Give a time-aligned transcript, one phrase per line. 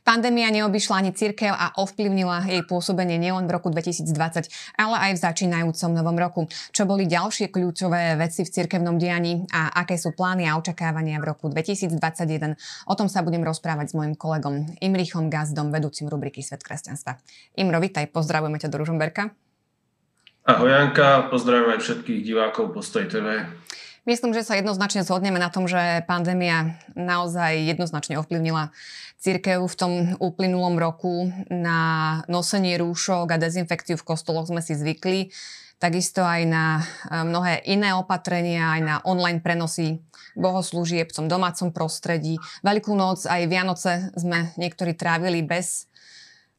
[0.00, 4.48] Pandémia neobyšla ani cirkev a ovplyvnila jej pôsobenie nielen v roku 2020,
[4.80, 6.40] ale aj v začínajúcom novom roku.
[6.72, 11.28] Čo boli ďalšie kľúčové veci v cirkevnom dianí a aké sú plány a očakávania v
[11.30, 12.56] roku 2021?
[12.88, 17.20] O tom sa budem rozprávať s mojim kolegom Imrichom Gazdom, vedúcim rubriky Svet kresťanstva.
[17.60, 19.36] Imro, vitaj, pozdravujeme ťa do Ružomberka.
[20.48, 23.44] Ahoj Janka, pozdravujem aj všetkých divákov Postoj TV.
[24.08, 28.72] Myslím, že sa jednoznačne zhodneme na tom, že pandémia naozaj jednoznačne ovplyvnila
[29.20, 31.28] církev v tom uplynulom roku.
[31.52, 31.78] Na
[32.24, 35.28] nosenie rúšok a dezinfekciu v kostoloch sme si zvykli.
[35.76, 36.82] Takisto aj na e,
[37.24, 40.00] mnohé iné opatrenia, aj na online prenosy
[40.36, 42.40] bohoslúžieb v tom domácom prostredí.
[42.64, 45.88] Veľkú noc aj Vianoce sme niektorí trávili bez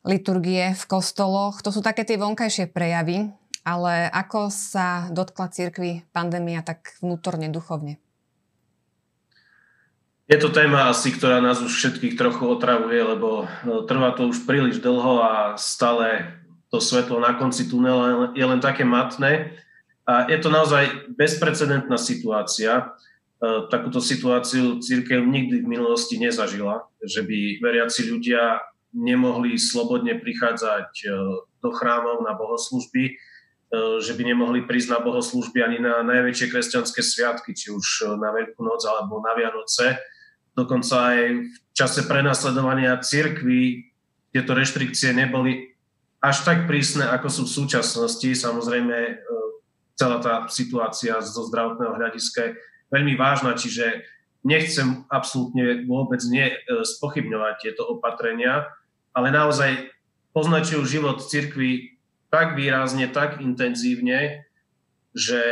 [0.06, 1.62] liturgie v kostoloch.
[1.66, 3.30] To sú také tie vonkajšie prejavy
[3.62, 8.02] ale ako sa dotkla cirkvi pandémia tak vnútorne, duchovne?
[10.32, 14.48] Je to téma asi, ktorá nás už všetkých trochu otravuje, lebo no, trvá to už
[14.48, 16.40] príliš dlho a stále
[16.72, 19.60] to svetlo na konci tunela je len také matné.
[20.08, 22.96] A je to naozaj bezprecedentná situácia.
[23.44, 28.64] E, takúto situáciu církev nikdy v minulosti nezažila, že by veriaci ľudia
[28.96, 31.08] nemohli slobodne prichádzať e,
[31.60, 33.20] do chrámov na bohoslužby,
[34.04, 38.36] že by nemohli prísť na bohoslužby ani na najväčšie kresťanské sviatky, či už e, na
[38.36, 39.96] Veľkú noc alebo na Vianoce.
[40.52, 43.88] Dokonca aj v čase prenasledovania cirkví
[44.36, 45.72] tieto reštrikcie neboli
[46.20, 48.28] až tak prísne, ako sú v súčasnosti.
[48.28, 49.14] Samozrejme, e,
[49.96, 52.58] celá tá situácia zo zdravotného hľadiska je
[52.92, 54.04] veľmi vážna, čiže
[54.44, 58.68] nechcem absolútne vôbec spochybňovať tieto opatrenia,
[59.16, 59.96] ale naozaj
[60.36, 62.01] poznačujú život cirkvi
[62.32, 64.48] tak výrazne, tak intenzívne,
[65.12, 65.44] že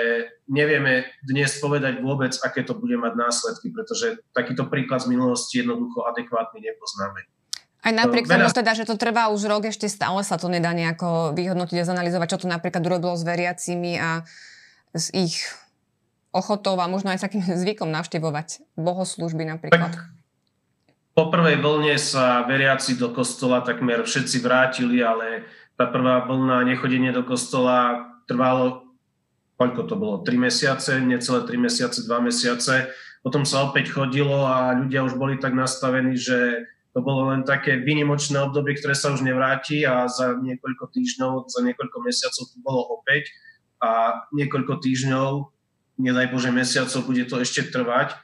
[0.47, 6.07] nevieme dnes povedať vôbec, aké to bude mať následky, pretože takýto príklad z minulosti jednoducho
[6.07, 7.27] adekvátny nepoznáme.
[7.79, 11.35] Aj napriek tomu teda, že to trvá už rok, ešte stále sa to nedá nejako
[11.35, 14.23] vyhodnotiť a zanalizovať, čo to napríklad urobilo s veriacimi a
[14.95, 15.43] s ich
[16.31, 19.91] ochotou a možno aj takým zvykom navštevovať bohoslužby napríklad.
[19.91, 20.19] Tak
[21.19, 25.43] po prvej vlne sa veriaci do kostola takmer všetci vrátili, ale
[25.79, 28.83] tá prvá vlna nechodenie do kostola trvalo,
[29.55, 32.91] koľko to bolo, 3 mesiace, necelé 3 mesiace, 2 mesiace.
[33.23, 37.79] Potom sa opäť chodilo a ľudia už boli tak nastavení, že to bolo len také
[37.79, 42.99] vynimočné obdobie, ktoré sa už nevráti a za niekoľko týždňov, za niekoľko mesiacov to bolo
[42.99, 43.31] opäť
[43.79, 45.47] a niekoľko týždňov,
[45.95, 48.19] nedaj Bože mesiacov, bude to ešte trvať.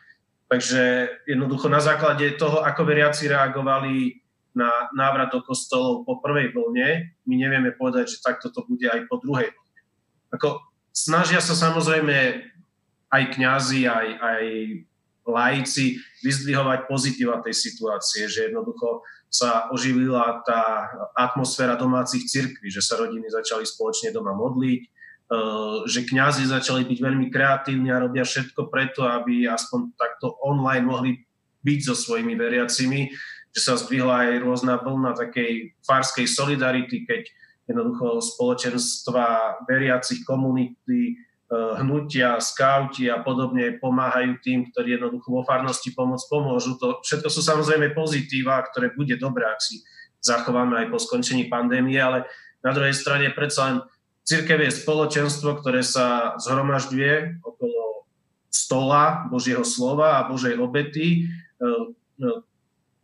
[0.51, 4.24] Takže jednoducho na základe toho, ako veriaci reagovali
[4.55, 7.11] na návrat do kostolov po prvej vlne.
[7.27, 9.79] My nevieme povedať, že takto to bude aj po druhej vlne.
[10.31, 10.63] Ako,
[10.95, 12.47] snažia sa samozrejme
[13.11, 14.43] aj kňazi, aj, aj
[15.25, 22.95] laici vyzdvihovať pozitíva tej situácie, že jednoducho sa oživila tá atmosféra domácich cirkví, že sa
[22.95, 24.87] rodiny začali spoločne doma modliť, e,
[25.89, 31.11] že kňazi začali byť veľmi kreatívni a robia všetko preto, aby aspoň takto online mohli
[31.65, 33.09] byť so svojimi veriacimi
[33.55, 37.23] že sa zdvihla aj rôzna vlna takej farskej solidarity, keď
[37.65, 45.95] jednoducho spoločenstva veriacich komunity, eh, hnutia, skauti a podobne pomáhajú tým, ktorí jednoducho vo farnosti
[45.95, 46.75] pomoc pomôžu.
[46.83, 49.81] To všetko sú samozrejme pozitíva, ktoré bude dobré, ak si
[50.19, 52.27] zachováme aj po skončení pandémie, ale
[52.59, 53.77] na druhej strane predsa len
[54.25, 58.09] církev je spoločenstvo, ktoré sa zhromažďuje okolo
[58.49, 62.45] stola Božieho slova a Božej obety eh,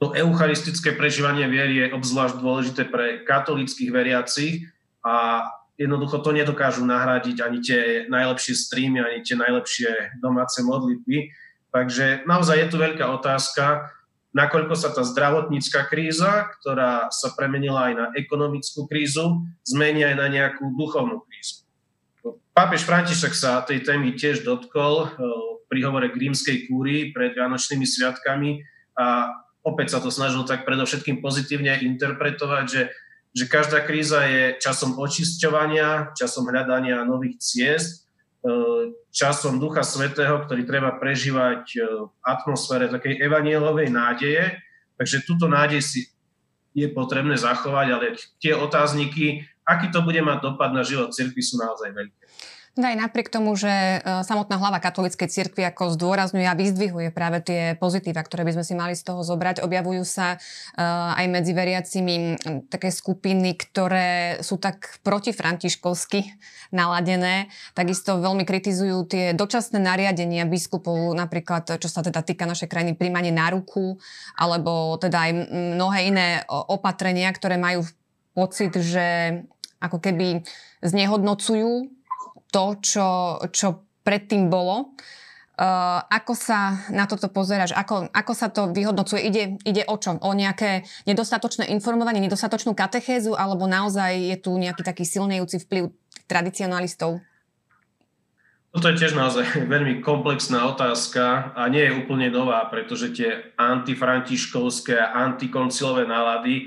[0.02, 4.66] to eucharistické prežívanie viery je obzvlášť dôležité pre katolických veriacich
[5.06, 5.46] a
[5.78, 11.30] jednoducho to nedokážu nahradiť ani tie najlepšie streamy, ani tie najlepšie domáce modlitby.
[11.70, 13.94] Takže naozaj je tu veľká otázka,
[14.34, 20.28] nakoľko sa tá zdravotnícka kríza, ktorá sa premenila aj na ekonomickú krízu, zmení aj na
[20.34, 21.62] nejakú duchovnú krízu.
[22.58, 25.10] Pápež František sa tej témy tiež dotkol eh,
[25.70, 28.66] pri hovore k rímskej kúrii pred Vianočnými sviatkami
[28.98, 29.30] a
[29.62, 32.84] opäť sa to snažil tak predovšetkým pozitívne interpretovať, že,
[33.34, 38.10] že každá kríza je časom očisťovania, časom hľadania nových ciest,
[38.42, 44.58] e, časom Ducha Svetého, ktorý treba prežívať e, v atmosfére takej evanielovej nádeje.
[44.98, 46.00] Takže túto nádej si
[46.72, 48.06] je potrebné zachovať, ale
[48.40, 52.24] tie otázniky, aký to bude mať dopad na život cirkvi, sú naozaj veľké.
[52.80, 57.44] No aj napriek tomu, že e, samotná hlava katolíckej cirkvi ako zdôrazňuje a vyzdvihuje práve
[57.44, 60.38] tie pozitíva, ktoré by sme si mali z toho zobrať, objavujú sa e,
[61.20, 62.16] aj medzi veriacimi
[62.72, 66.32] také skupiny, ktoré sú tak protifrantiškovsky
[66.72, 67.52] naladené.
[67.76, 73.36] Takisto veľmi kritizujú tie dočasné nariadenia biskupov, napríklad čo sa teda týka našej krajiny, príjmanie
[73.36, 74.00] na ruku,
[74.40, 75.32] alebo teda aj
[75.76, 77.84] mnohé iné opatrenia, ktoré majú
[78.32, 79.44] pocit, že
[79.84, 80.48] ako keby
[80.80, 82.01] znehodnocujú
[82.52, 83.08] to, čo,
[83.50, 84.94] čo predtým bolo.
[85.62, 87.76] Uh, ako sa na toto pozeráš?
[87.78, 89.30] Ako, ako sa to vyhodnocuje?
[89.30, 90.18] Ide, ide o čo?
[90.18, 95.94] O nejaké nedostatočné informovanie, nedostatočnú katechézu, alebo naozaj je tu nejaký taký silnejúci vplyv
[96.26, 97.22] tradicionalistov?
[98.72, 99.44] Toto je tiež naozaj
[99.74, 106.64] veľmi komplexná otázka a nie je úplne nová, pretože tie antifrantiškovské a antikoncilové nálady e,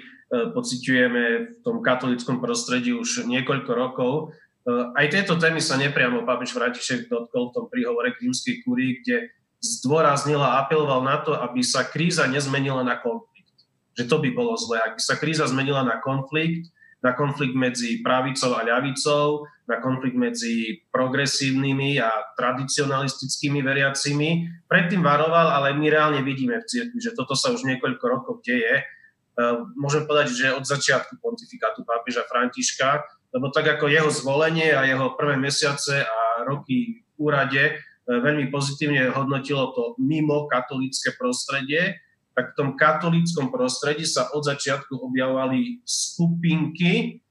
[0.54, 1.22] pociťujeme
[1.58, 7.12] v tom katolickom prostredí už niekoľko rokov Eh, aj tieto témy sa nepriamo pápež František
[7.12, 9.28] dotkol v tom príhovore k rímskej kúrii, kde
[9.60, 13.52] zdôraznil a apeloval na to, aby sa kríza nezmenila na konflikt.
[13.96, 14.80] Že to by bolo zlé.
[14.80, 16.72] Ak by sa kríza zmenila na konflikt,
[17.04, 24.48] na konflikt medzi pravicou a ľavicou, na konflikt medzi progresívnymi a tradicionalistickými veriacimi.
[24.64, 28.80] Predtým varoval, ale my reálne vidíme v cirkvi, že toto sa už niekoľko rokov deje.
[28.80, 33.04] Eh, môžem povedať, že od začiatku pontifikátu pápeža Františka
[33.34, 37.72] lebo tak ako jeho zvolenie a jeho prvé mesiace a roky v úrade e,
[38.06, 41.98] veľmi pozitívne hodnotilo to mimo katolické prostredie,
[42.34, 47.22] tak v tom katolíckom prostredí sa od začiatku objavovali skupinky,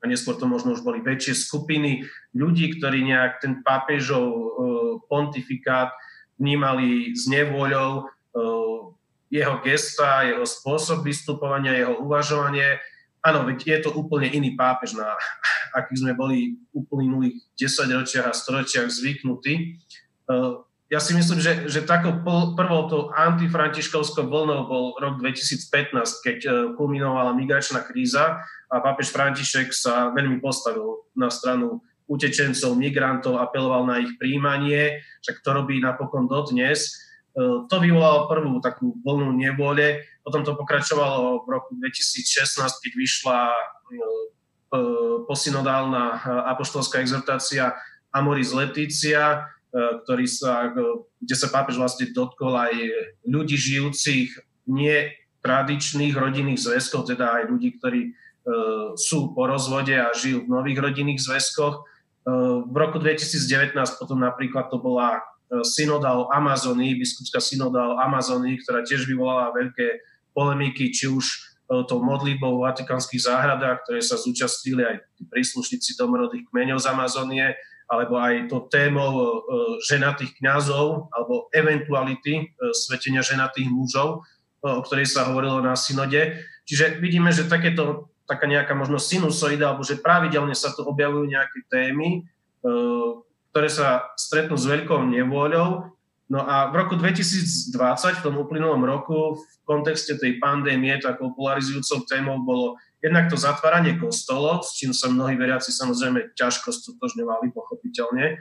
[0.00, 2.04] a neskôr to možno už boli väčšie skupiny
[2.36, 4.44] ľudí, ktorí nejak ten pápežov e,
[5.08, 5.92] pontifikát
[6.40, 8.36] vnímali s nevôľou, e,
[9.32, 12.80] jeho gesta, jeho spôsob vystupovania, jeho uvažovanie
[13.26, 15.10] áno, veď je to úplne iný pápež, na
[15.74, 19.76] akých sme boli uplynulých 10 ročiach a storočiach zvyknutí.
[20.30, 20.52] Eh,
[20.86, 22.22] ja si myslím, že, že takou
[22.54, 28.38] prvou tou antifrantiškovskou vlnou bol rok 2015, keď eh, kulminovala migračná kríza
[28.70, 35.42] a pápež František sa veľmi postavil na stranu utečencov, migrantov, apeloval na ich príjmanie, však
[35.42, 36.94] to robí napokon dodnes.
[37.34, 43.40] Eh, to vyvolalo prvú takú vlnu nevôle potom to pokračovalo v roku 2016, keď vyšla
[43.46, 43.58] e,
[45.30, 46.18] posynodálna e,
[46.50, 47.78] apoštolská exhortácia
[48.10, 50.74] Amoris Leticia, e, ktorý sa,
[51.22, 52.74] kde sa pápež vlastne dotkol aj
[53.22, 54.34] ľudí žijúcich
[54.66, 55.14] nie
[55.46, 58.10] tradičných rodinných zväzkov, teda aj ľudí, ktorí
[58.94, 61.82] sú po rozvode a žijú v nových rodinných zväzkoch.
[62.70, 65.18] V roku 2019 potom napríklad to bola
[65.66, 69.98] synoda o Amazonii, biskupská synoda Amazonii, ktorá tiež vyvolala veľké
[70.36, 71.36] polemiky, či už e,
[71.88, 74.96] tou modlitbou v vatikánskych záhradách, ktoré sa zúčastnili aj
[75.32, 77.46] príslušníci domorodých kmeňov z Amazónie,
[77.88, 79.24] alebo aj to témou e,
[79.88, 82.44] ženatých kňazov, alebo eventuality e,
[82.76, 84.28] svetenia ženatých mužov,
[84.60, 86.36] o ktorej sa hovorilo na synode.
[86.68, 91.62] Čiže vidíme, že takéto, taká nejaká možno sinusoida, alebo že pravidelne sa tu objavujú nejaké
[91.70, 92.26] témy,
[93.54, 95.95] ktoré sa stretnú s veľkou nevôľou
[96.26, 97.70] No a v roku 2020,
[98.18, 103.94] v tom uplynulom roku, v kontexte tej pandémie, takou polarizujúcou témou bolo jednak to zatváranie
[103.94, 108.24] kostolov, s čím sa mnohí veriaci samozrejme ťažko stotožňovali, pochopiteľne.
[108.26, 108.36] E,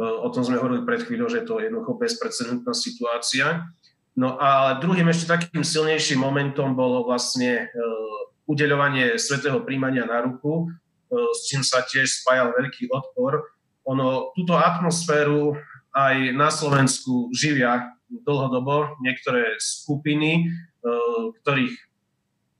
[0.00, 3.68] o tom sme hovorili pred chvíľou, že to je jednoducho bezprecedentná situácia.
[4.16, 7.84] No a druhým ešte takým silnejším momentom bolo vlastne e,
[8.48, 13.44] udeľovanie svetého príjmania na ruku, e, s čím sa tiež spájal veľký odpor.
[13.84, 15.60] Ono túto atmosféru
[15.96, 20.92] aj na Slovensku živia dlhodobo niektoré skupiny, e,
[21.40, 21.74] ktorých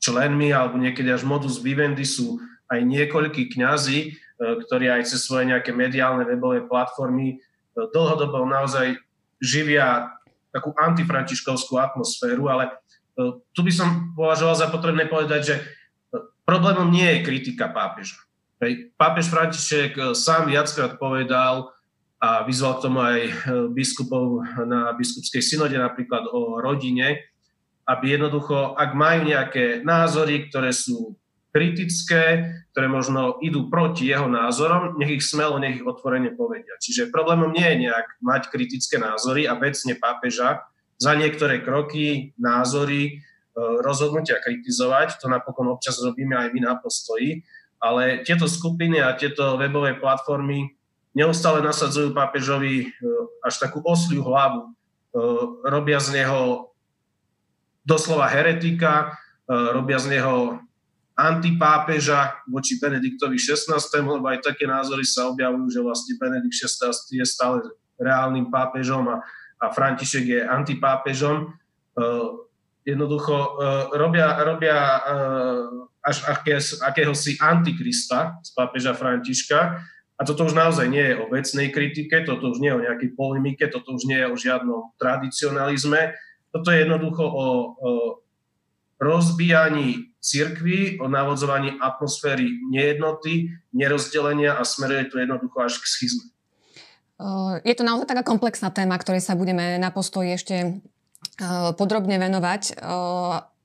[0.00, 2.40] členmi alebo niekedy až modus vivendi sú
[2.72, 8.96] aj niekoľkí kňazi, e, ktorí aj cez svoje nejaké mediálne webové platformy e, dlhodobo naozaj
[9.38, 10.16] živia
[10.48, 12.72] takú antifrantiškovskú atmosféru, ale
[13.52, 15.54] tu by som považoval za potrebné povedať, že
[16.48, 18.16] problémom nie je kritika pápeža.
[18.96, 21.75] Pápež František sám viackrát povedal,
[22.26, 23.32] a vyzval k tomu aj e,
[23.70, 27.22] biskupov na biskupskej synode napríklad o rodine,
[27.86, 31.14] aby jednoducho, ak majú nejaké názory, ktoré sú
[31.54, 36.74] kritické, ktoré možno idú proti jeho názorom, nech ich smelo, nech ich otvorene povedia.
[36.82, 40.66] Čiže problémom nie je nejak mať kritické názory a vecne pápeža
[40.98, 43.12] za niektoré kroky, názory, e,
[43.86, 45.22] rozhodnutia kritizovať.
[45.22, 47.46] To napokon občas robíme aj my na postoji.
[47.76, 50.75] Ale tieto skupiny a tieto webové platformy
[51.16, 52.86] neustále nasadzujú pápežovi e,
[53.40, 54.68] až takú osliu hlavu.
[54.68, 54.70] E,
[55.64, 56.68] robia z neho
[57.88, 59.16] doslova heretika,
[59.48, 60.60] e, robia z neho
[61.16, 67.24] antipápeža voči Benediktovi XVI, lebo aj také názory sa objavujú, že vlastne Benedikt XVI je
[67.24, 67.64] stále
[67.96, 69.24] reálnym pápežom a,
[69.56, 71.56] a František je antipápežom.
[72.84, 73.56] Jednoducho
[73.96, 74.76] robia, robia
[76.04, 79.80] až aké, akéhosi antikrista z pápeža Františka.
[80.16, 83.10] A toto už naozaj nie je o vecnej kritike, toto už nie je o nejakej
[83.12, 86.16] polemike, toto už nie je o žiadnom tradicionalizme.
[86.56, 87.46] Toto je jednoducho o,
[87.76, 87.90] o
[88.96, 96.24] rozbíjaní cirkvi, o navodzovaní atmosféry nejednoty, nerozdelenia a smeruje to jednoducho až k schizme.
[97.64, 100.80] Je to naozaj taká komplexná téma, ktorej sa budeme na postoji ešte
[101.76, 102.76] podrobne venovať,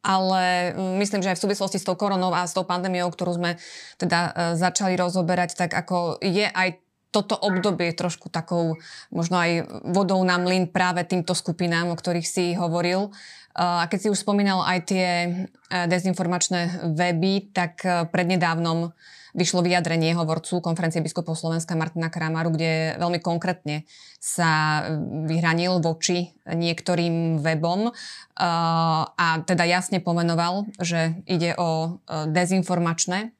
[0.02, 3.62] ale myslím, že aj v súvislosti s tou koronou a s tou pandémiou, ktorú sme
[4.02, 6.82] teda začali rozoberať, tak ako je aj
[7.12, 8.80] toto obdobie trošku takou
[9.12, 13.12] možno aj vodou na mlyn práve týmto skupinám, o ktorých si hovoril.
[13.52, 15.30] A keď si už spomínal aj tie e,
[15.92, 18.96] dezinformačné weby, tak e, prednedávnom
[19.34, 23.88] vyšlo vyjadrenie hovorcu konferencie biskupov Slovenska Martina Kramaru, kde veľmi konkrétne
[24.22, 24.84] sa
[25.26, 27.90] vyhranil voči niektorým webom
[29.18, 33.34] a teda jasne pomenoval, že ide o e, dezinformačné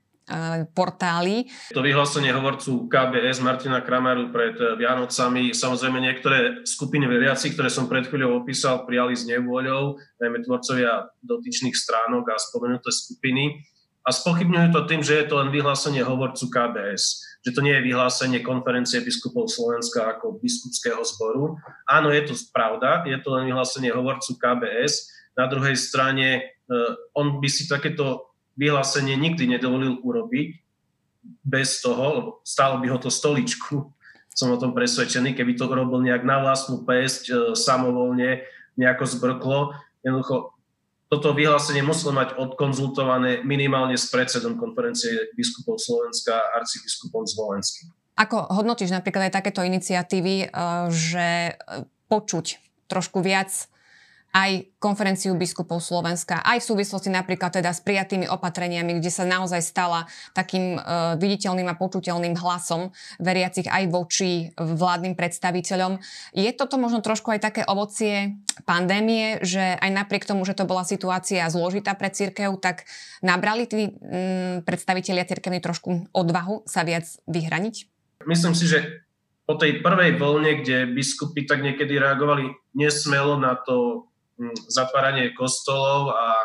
[0.74, 1.50] portály.
[1.76, 8.08] To vyhlásenie hovorcu KBS Martina Kramaru pred Vianocami, samozrejme niektoré skupiny veriaci, ktoré som pred
[8.08, 13.60] chvíľou opísal, prijali s nevôľou, najmä tvorcovia dotyčných stránok a spomenuté skupiny.
[14.02, 17.86] A spochybňujú to tým, že je to len vyhlásenie hovorcu KBS, že to nie je
[17.86, 21.58] vyhlásenie konferencie biskupov Slovenska ako biskupského zboru.
[21.86, 25.10] Áno, je to pravda, je to len vyhlásenie hovorcu KBS.
[25.38, 30.62] Na druhej strane eh, on by si takéto vyhlásenie nikdy nedovolil urobiť
[31.46, 33.94] bez toho, lebo stálo by ho to stoličku,
[34.32, 38.48] som o tom presvedčený, keby to urobil nejak na vlastnú pesť, e, samovolne,
[38.80, 39.60] nejako zbrklo.
[40.02, 40.51] Jednoducho,
[41.12, 47.92] toto vyhlásenie muselo mať odkonzultované minimálne s predsedom konferencie biskupov Slovenska, arcibiskupom Zvolenským.
[48.16, 51.54] Ako hodnotíš napríklad aj takéto iniciatívy, e, že e,
[52.08, 53.52] počuť trošku viac
[54.32, 59.60] aj konferenciu biskupov Slovenska, aj v súvislosti napríklad teda s prijatými opatreniami, kde sa naozaj
[59.60, 66.00] stala takým uh, viditeľným a počuteľným hlasom veriacich aj voči vládnym predstaviteľom.
[66.32, 70.88] Je toto možno trošku aj také ovocie pandémie, že aj napriek tomu, že to bola
[70.88, 72.88] situácia zložitá pre církev, tak
[73.20, 77.76] nabrali tí um, predstavitelia církevnej trošku odvahu sa viac vyhraniť?
[78.24, 79.04] Myslím si, že
[79.50, 84.08] po tej prvej vlne, kde biskupy tak niekedy reagovali nesmelo na to
[84.70, 86.36] zatváranie kostolov a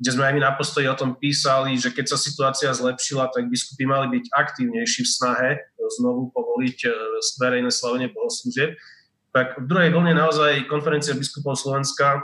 [0.00, 3.52] kde sme aj my na postoji o tom písali, že keď sa situácia zlepšila, tak
[3.52, 5.50] biskupy mali byť aktívnejší v snahe
[6.00, 6.90] znovu povoliť e,
[7.36, 8.78] verejné slavenie bohoslúžieb.
[9.30, 12.22] Tak v druhej vlne naozaj konferencia biskupov Slovenska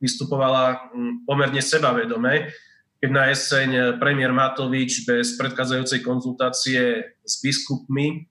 [0.00, 0.92] vystupovala
[1.28, 2.50] pomerne sebavedome,
[2.98, 8.26] keď na jeseň premiér Matovič bez predchádzajúcej konzultácie s biskupmi,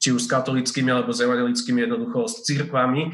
[0.00, 3.12] či už s katolickými alebo s evangelickými, jednoducho s církvami,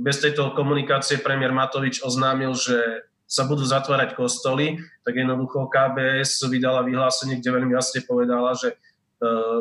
[0.00, 6.82] bez tejto komunikácie premiér Matovič oznámil, že sa budú zatvárať kostoly, tak jednoducho KBS vydala
[6.82, 9.60] vyhlásenie, kde veľmi jasne povedala, že eh,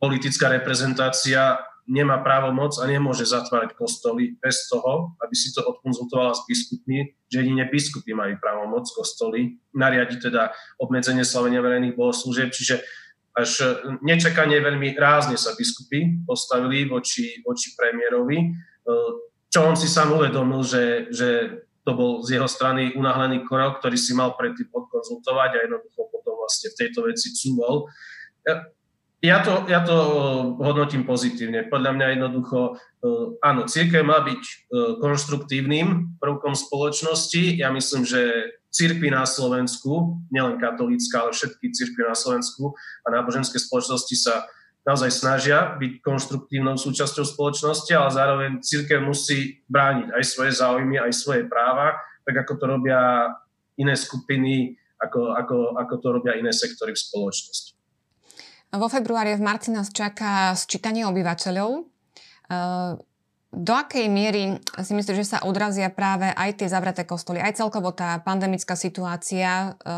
[0.00, 6.32] politická reprezentácia nemá právo moc a nemôže zatvárať kostoly bez toho, aby si to odkonzultovala
[6.36, 12.52] s biskupmi, že jedine biskupy majú právo moc kostoly, nariadi teda obmedzenie slavenia verejných bohoslúžieb,
[12.52, 12.80] čiže
[13.34, 18.69] až nečakanie veľmi rázne sa biskupy postavili voči, voči premiérovi
[19.50, 21.28] čo on si sám uvedomil, že, že
[21.82, 26.34] to bol z jeho strany unáhlený krok, ktorý si mal predtým odkonzultovať a jednoducho potom
[26.38, 27.90] vlastne v tejto veci cúvol.
[29.20, 29.96] Ja to, ja to
[30.56, 31.68] hodnotím pozitívne.
[31.68, 34.56] Podľa mňa jednoducho, eh, áno, církev má byť eh,
[34.96, 37.60] konštruktívnym prvkom spoločnosti.
[37.60, 42.72] Ja myslím, že církvy na Slovensku, nielen katolícka, ale všetky církvy na Slovensku
[43.04, 44.46] a náboženské spoločnosti sa
[44.90, 51.14] naozaj snažia byť konštruktívnou súčasťou spoločnosti, ale zároveň církev musí brániť aj svoje záujmy, aj
[51.14, 51.94] svoje práva,
[52.26, 53.00] tak ako to robia
[53.78, 57.78] iné skupiny, ako, ako, ako to robia iné sektory v spoločnosti.
[58.70, 61.86] Vo februári v marci nás čaká sčítanie obyvateľov.
[63.50, 67.90] Do akej miery si myslíš, že sa odrazia práve aj tie zavreté kostoly, aj celkovo
[67.90, 69.90] tá pandemická situácia e,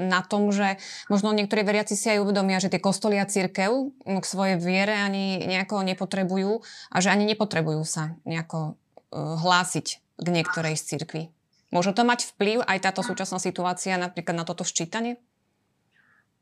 [0.00, 0.80] na tom, že
[1.12, 5.44] možno niektorí veriaci si aj uvedomia, že tie kostoly a církev k svojej viere ani
[5.44, 8.72] nejako nepotrebujú a že ani nepotrebujú sa nejako
[9.12, 9.86] e, hlásiť
[10.24, 11.22] k niektorej z církvy.
[11.68, 15.20] Môže to mať vplyv aj táto súčasná situácia napríklad na toto ščítanie?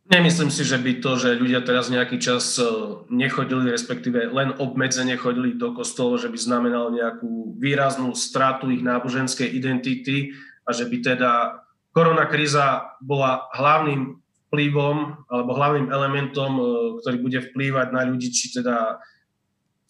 [0.07, 2.67] Nemyslím si, že by to, že ľudia teraz nejaký čas e,
[3.11, 9.51] nechodili, respektíve len obmedzene chodili do kostolov, že by znamenalo nejakú výraznú stratu ich náboženskej
[9.51, 10.31] identity
[10.63, 11.59] a že by teda
[11.91, 16.63] korona kríza bola hlavným vplyvom alebo hlavným elementom, e,
[17.03, 19.03] ktorý bude vplývať na ľudí, či teda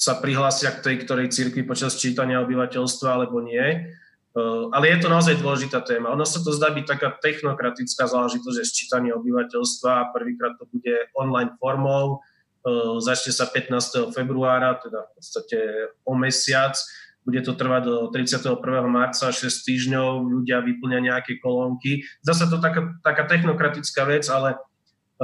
[0.00, 3.92] sa prihlásia k tej ktorej cirkvi počas čítania obyvateľstva alebo nie.
[4.36, 6.12] E, ale je to naozaj dôležitá téma.
[6.12, 11.56] Ono sa to zdá byť taká technokratická záležitosť, že sčítanie obyvateľstva prvýkrát to bude online
[11.56, 12.20] formou,
[12.60, 14.12] e, začne sa 15.
[14.12, 15.58] februára, teda v podstate
[16.04, 16.76] o mesiac
[17.24, 18.86] bude to trvať do 31.
[18.86, 22.06] marca, 6 týždňov, ľudia vyplňa nejaké kolónky.
[22.22, 24.58] Zase to taká, taká technokratická vec, ale e,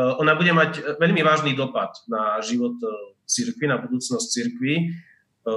[0.01, 2.81] ona bude mať veľmi vážny dopad na život
[3.29, 4.97] cirkvi, na budúcnosť cirkvi.
[5.43, 5.53] E,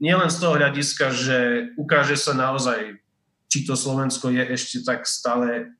[0.00, 1.38] nielen z toho hľadiska, že
[1.80, 3.00] ukáže sa naozaj,
[3.48, 5.72] či to Slovensko je ešte tak stále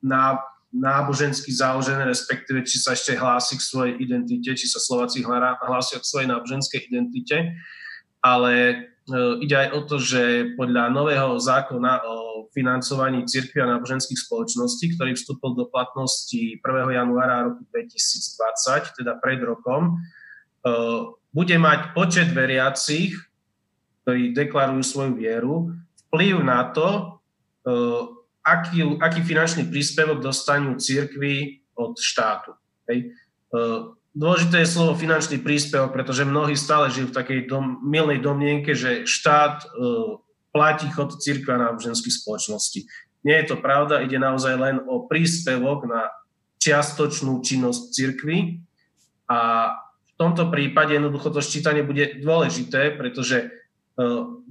[0.00, 5.98] na nábožensky založené, respektíve či sa ešte hlási k svojej identite, či sa Slováci hlásia
[5.98, 7.58] k svojej náboženskej identite,
[8.22, 14.18] ale E, ide aj o to, že podľa nového zákona o financovaní cirkvi a náboženských
[14.26, 16.62] spoločností, ktorý vstúpil do platnosti 1.
[16.94, 19.98] januára roku 2020, teda pred rokom,
[20.62, 20.70] e,
[21.30, 23.14] bude mať počet veriacich,
[24.02, 25.54] ktorí deklarujú svoju vieru,
[26.08, 27.02] vplyv na to, e,
[28.42, 32.56] aký, aký finančný príspevok dostanú cirkvi od štátu.
[32.90, 33.14] Hej.
[34.10, 39.06] Dôležité je slovo finančný príspevok, pretože mnohí stále žijú v takej dom, milnej domnienke, že
[39.06, 39.66] štát e,
[40.50, 42.90] platí chod církva náboženských spoločností.
[43.22, 46.10] Nie je to pravda, ide naozaj len o príspevok na
[46.58, 48.66] čiastočnú činnosť církvy
[49.30, 49.72] a
[50.20, 53.46] tomto prípade jednoducho to ščítanie bude dôležité, pretože e,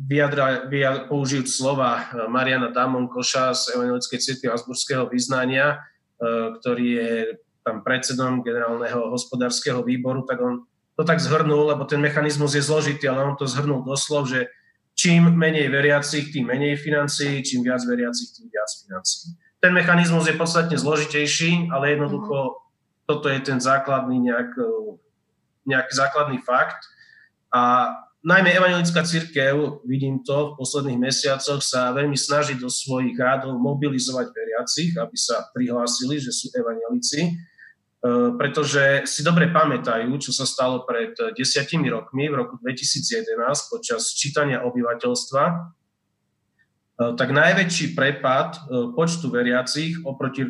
[0.02, 5.78] vyjadra, vyjadra, použijúc slova e, Mariana Damonkoša z Evangelickej cirkvi Asburského vyznania,
[6.18, 7.12] e, ktorý je
[7.62, 10.66] tam predsedom generálneho hospodárskeho výboru, tak on
[10.98, 14.50] to tak zhrnul, lebo ten mechanizmus je zložitý, ale on to zhrnul doslov, že
[14.98, 19.38] čím menej veriacich, tým menej financií, čím viac veriacich, tým viac financií.
[19.62, 22.58] Ten mechanizmus je podstatne zložitejší, ale jednoducho
[23.06, 24.52] toto je ten základný nejak,
[25.70, 26.82] nejaký základný fakt.
[27.54, 27.94] A
[28.26, 34.34] najmä evangelická církev, vidím to v posledných mesiacoch, sa veľmi snaží do svojich rádov mobilizovať
[34.34, 37.38] veriacich, aby sa prihlásili, že sú evangelici
[38.00, 43.28] Eh, pretože si dobre pamätajú, čo sa stalo pred desiatimi rokmi, v roku 2011,
[43.68, 48.56] počas čítania obyvateľstva, eh, tak najväčší prepad
[48.96, 50.48] počtu veriacich oproti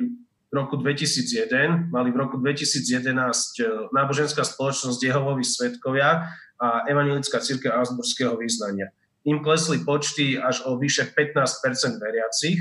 [0.49, 6.25] roku 2001 mali v roku 2011 náboženská spoločnosť Jehovovi svetkovia
[6.57, 8.89] a Evangelická církev Asburského význania.
[9.27, 12.57] Im klesli počty až o vyše 15 veriacich,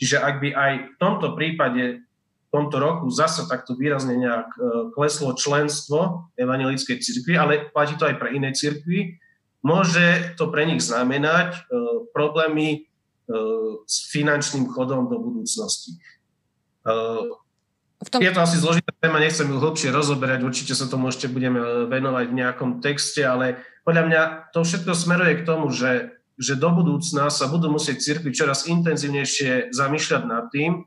[0.00, 2.06] čiže ak by aj v tomto prípade
[2.56, 4.60] tomto roku zasa takto výrazne nejak e,
[4.96, 9.20] kleslo členstvo Evangelickej cirkvi, ale platí to aj pre iné cirkvy,
[9.60, 11.60] môže to pre nich znamenať e,
[12.16, 12.78] problémy e,
[13.84, 16.00] s finančným chodom do budúcnosti.
[16.86, 18.22] Tom...
[18.22, 22.24] Je to asi zložitá téma, nechcem ju hlbšie rozoberať, určite sa tomu ešte budeme venovať
[22.30, 24.22] v nejakom texte, ale podľa mňa
[24.54, 29.74] to všetko smeruje k tomu, že, že do budúcna sa budú musieť cirkvi čoraz intenzívnejšie
[29.74, 30.86] zamýšľať nad tým,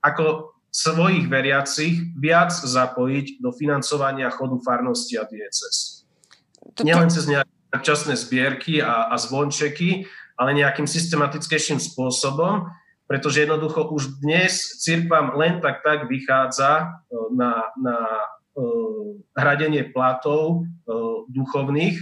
[0.00, 6.02] ako svojich veriacich viac zapojiť do financovania chodu farnosti a dieces.
[6.82, 12.66] Nielen cez nejaké časné zbierky a, a zvončeky, ale nejakým systematickejším spôsobom,
[13.04, 16.86] pretože jednoducho už dnes cirkvám len tak tak vychádza e,
[17.36, 17.96] na, na
[18.56, 22.00] uh, hradenie platov uh, duchovných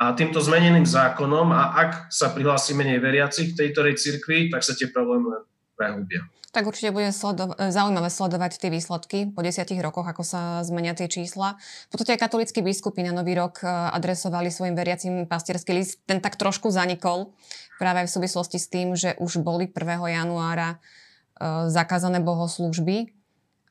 [0.00, 4.74] a týmto zmeneným zákonom a ak sa prihlási menej veriacich v tejto cirkvi, tak sa
[4.74, 5.46] tie problémy
[5.82, 6.22] prehlbia.
[6.52, 11.08] Tak určite bude sledo- zaujímavé sledovať tie výsledky po desiatich rokoch, ako sa zmenia tie
[11.08, 11.56] čísla.
[11.88, 16.04] V podstate aj katolíckí biskupy na Nový rok e, adresovali svojim veriacim pastierský list.
[16.04, 17.32] Ten tak trošku zanikol
[17.80, 19.72] práve v súvislosti s tým, že už boli 1.
[20.12, 23.06] januára e, zakázané bohoslúžby e,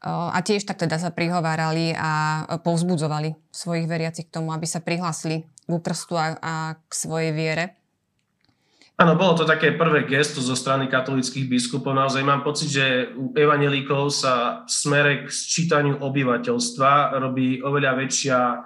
[0.10, 5.46] a tiež tak teda sa prihovárali a povzbudzovali svojich veriacich k tomu, aby sa prihlásili
[5.46, 7.78] k úkrstu a, a k svojej viere.
[9.02, 11.98] Áno, bolo to také prvé gesto zo strany katolických biskupov.
[11.98, 18.58] Naozaj mám pocit, že u evanelíkov sa smere k sčítaniu obyvateľstva robí oveľa väčšia e,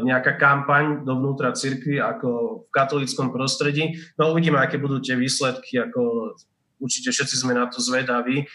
[0.00, 2.28] nejaká kampaň dovnútra cirkvi ako
[2.64, 4.00] v katolickom prostredí.
[4.16, 6.32] No uvidíme, aké budú tie výsledky, ako
[6.80, 8.40] určite všetci sme na to zvedaví.
[8.40, 8.46] E,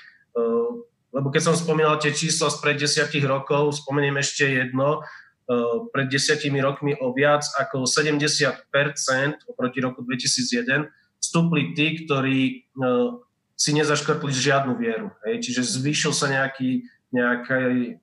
[1.14, 5.06] lebo keď som spomínal tie čísla spred desiatich rokov, spomeniem ešte jedno,
[5.46, 5.56] e,
[5.94, 8.74] pred desiatimi rokmi o viac ako 70%
[9.54, 10.90] oproti roku 2001
[11.22, 13.24] vstúpli tí, ktorí no,
[13.58, 15.10] si nezaškrtli žiadnu vieru.
[15.26, 15.50] Hej?
[15.50, 17.98] Čiže zvýšil sa nejaký, nejaký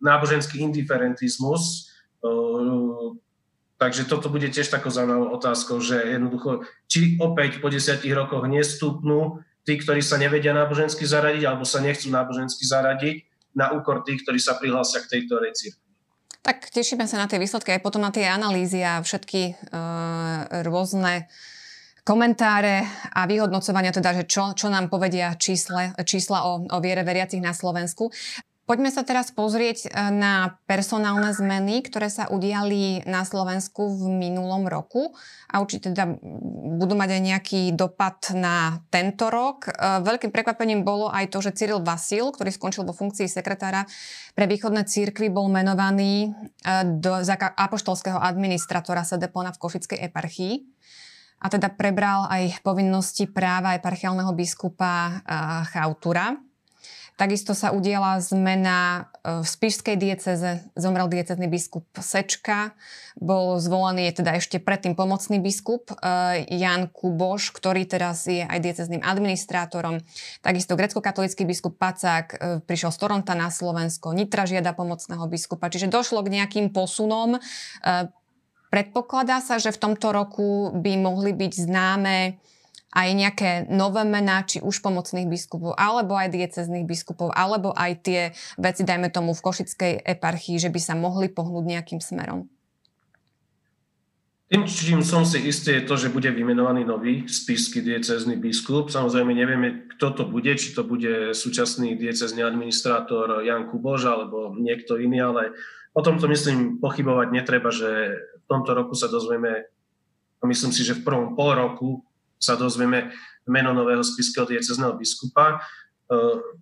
[0.00, 1.92] náboženský indiferentizmus.
[3.76, 9.44] Takže toto bude tiež takou zaujímavou otázkou, že jednoducho, či opäť po desiatich rokoch nestúpnú
[9.68, 13.16] tí, ktorí sa nevedia nábožensky zaradiť alebo sa nechcú nábožensky zaradiť
[13.52, 15.84] na úkor tých, ktorí sa prihlásia k tejto recírkvi.
[16.40, 19.54] Tak tešíme sa na tie výsledky aj potom na tie analýzy a všetky e,
[20.62, 21.26] rôzne
[22.06, 27.42] komentáre a vyhodnocovania, teda, že čo, čo nám povedia čísle, čísla o, o viere veriacich
[27.42, 28.14] na Slovensku.
[28.66, 34.66] Poďme sa teraz pozrieť e, na personálne zmeny, ktoré sa udiali na Slovensku v minulom
[34.66, 35.14] roku
[35.46, 36.18] a určite teda
[36.74, 39.70] budú mať aj nejaký dopad na tento rok.
[39.70, 43.86] E, veľkým prekvapením bolo aj to, že Cyril Vasil, ktorý skončil vo funkcii sekretára
[44.34, 46.34] pre východné církvy, bol menovaný
[46.66, 50.75] e, do, za apoštolského administratora Sedepona v Košickej eparchii
[51.36, 55.20] a teda prebral aj povinnosti práva eparchiálneho biskupa
[55.70, 56.36] Chautura.
[57.16, 62.76] Takisto sa udiela zmena e, v Spišskej dieceze, zomrel diecezný biskup Sečka,
[63.16, 68.60] bol zvolený je teda ešte predtým pomocný biskup e, Jan Kuboš, ktorý teraz je aj
[68.60, 70.04] diecezným administrátorom.
[70.44, 76.20] Takisto grecko-katolický biskup Pacák prišiel z Toronta na Slovensko, Nitra žiada pomocného biskupa, čiže došlo
[76.20, 77.40] k nejakým posunom.
[78.70, 82.38] Predpokladá sa, že v tomto roku by mohli byť známe
[82.96, 88.20] aj nejaké nové mená, či už pomocných biskupov, alebo aj diecezných biskupov, alebo aj tie
[88.56, 92.48] veci, dajme tomu v Košickej eparchii, že by sa mohli pohnúť nejakým smerom?
[94.46, 98.94] Tým, čím som si istý, je to, že bude vymenovaný nový spišský diecezný biskup.
[98.94, 105.02] Samozrejme nevieme, kto to bude, či to bude súčasný diecezný administrátor Jan Kubož alebo niekto
[105.02, 105.42] iný, ale
[105.98, 109.66] o tomto myslím pochybovať netreba, že v tomto roku sa dozvieme,
[110.46, 112.06] myslím si, že v prvom pol roku
[112.38, 113.10] sa dozvieme
[113.42, 115.58] meno nového spiského diecezného biskupa.
[116.06, 116.18] E,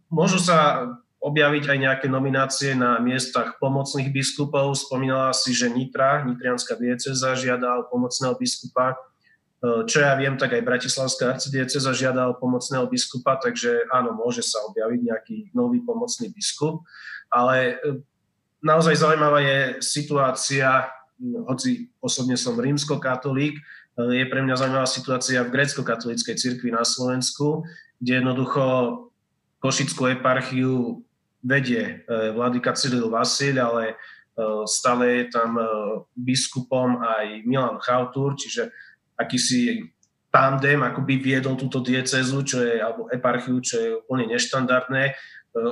[0.08, 0.88] môžu sa
[1.20, 4.76] objaviť aj nejaké nominácie na miestach pomocných biskupov.
[4.76, 8.92] Spomínala si, že Nitra, Nitrianská dieceza, žiadal pomocného biskupa.
[8.92, 8.96] E,
[9.84, 15.00] čo ja viem, tak aj Bratislavská arcidieceza žiadal pomocného biskupa, takže áno, môže sa objaviť
[15.00, 16.84] nejaký nový pomocný biskup.
[17.28, 18.04] Ale e,
[18.64, 20.88] naozaj zaujímavá je situácia,
[21.20, 23.58] hoci osobne som rímskokatolík,
[23.94, 27.62] je pre mňa zaujímavá situácia v grécko-katolíckej cirkvi na Slovensku,
[28.02, 28.64] kde jednoducho
[29.62, 31.00] Košickú eparchiu
[31.40, 31.92] vedie e,
[32.36, 33.94] vladyka Cyril Vasil, ale e,
[34.68, 35.56] stále je tam
[36.12, 38.74] biskupom aj Milan Chautur, čiže
[39.16, 39.94] akýsi
[40.34, 45.14] tandem akoby viedol túto diecezu, čo je, alebo eparchiu, čo je úplne neštandardné.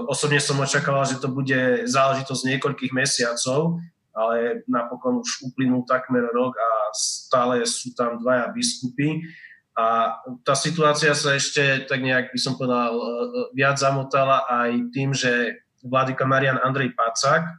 [0.06, 6.52] Osobne som očakával, že to bude záležitosť niekoľkých mesiacov, ale napokon už uplynul takmer rok
[6.56, 9.24] a stále sú tam dvaja biskupy.
[9.72, 13.08] A tá situácia sa ešte, tak nejak by som povedal, e, e,
[13.56, 17.52] viac zamotala aj tým, že vládyka Marian Andrej Pacák, e,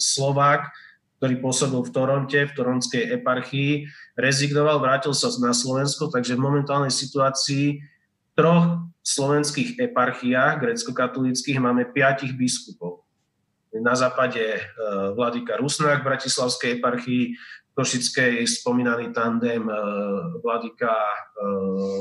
[0.00, 0.64] Slovák,
[1.20, 3.84] ktorý pôsobil v Toronte, v toronskej eparchii,
[4.16, 11.90] rezignoval, vrátil sa na Slovensko, takže v momentálnej situácii v troch slovenských eparchiách grecko-katolických máme
[11.92, 13.07] piatich biskupov
[13.74, 14.60] na západe e,
[15.14, 17.34] vladyka Rusnák Bratislavskej eparchii,
[17.76, 19.74] Košickej spomínaný tandem e,
[20.42, 21.18] vladyka e,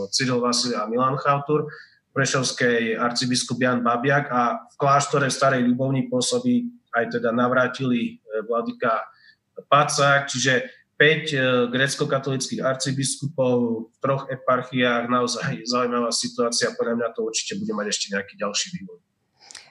[0.09, 1.67] Cyril Vasil a Milan Chautur,
[2.15, 6.65] Prešovskej arcibiskup Jan Babiak a v kláštore v Starej Ľubovni pôsobí
[6.97, 8.17] aj teda navrátili
[8.49, 9.05] vladyka
[9.69, 10.65] Pacák, čiže
[10.97, 17.87] 5 grecko-katolických arcibiskupov v troch eparchiách, naozaj zaujímavá situácia, podľa mňa to určite bude mať
[17.93, 18.97] ešte nejaký ďalší vývoj.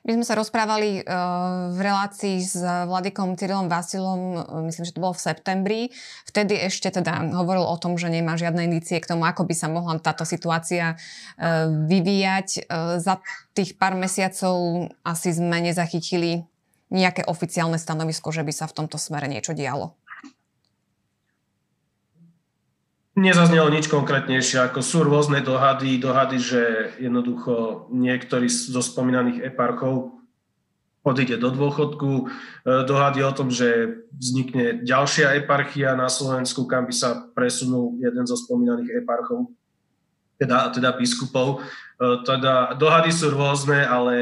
[0.07, 5.03] My sme sa rozprávali uh, v relácii s Vladikom Cyrilom Vasilom, uh, myslím, že to
[5.03, 5.81] bolo v septembri.
[6.31, 9.67] Vtedy ešte teda hovoril o tom, že nemá žiadne indície k tomu, ako by sa
[9.67, 12.71] mohla táto situácia uh, vyvíjať.
[13.03, 13.19] Za
[13.51, 16.47] tých pár mesiacov asi sme nezachytili
[16.87, 19.99] nejaké oficiálne stanovisko, že by sa v tomto smere niečo dialo.
[23.17, 26.63] Nezaznelo nič konkrétnejšie, ako sú rôzne dohady, dohady, že
[27.01, 30.21] jednoducho niektorý zo spomínaných eparchov
[31.01, 32.25] odíde do dôchodku, e,
[32.85, 38.37] dohady o tom, že vznikne ďalšia eparchia na Slovensku, kam by sa presunul jeden zo
[38.37, 39.49] spomínaných eparchov,
[40.37, 41.65] teda, teda biskupov.
[41.97, 44.13] E, teda dohady sú rôzne, ale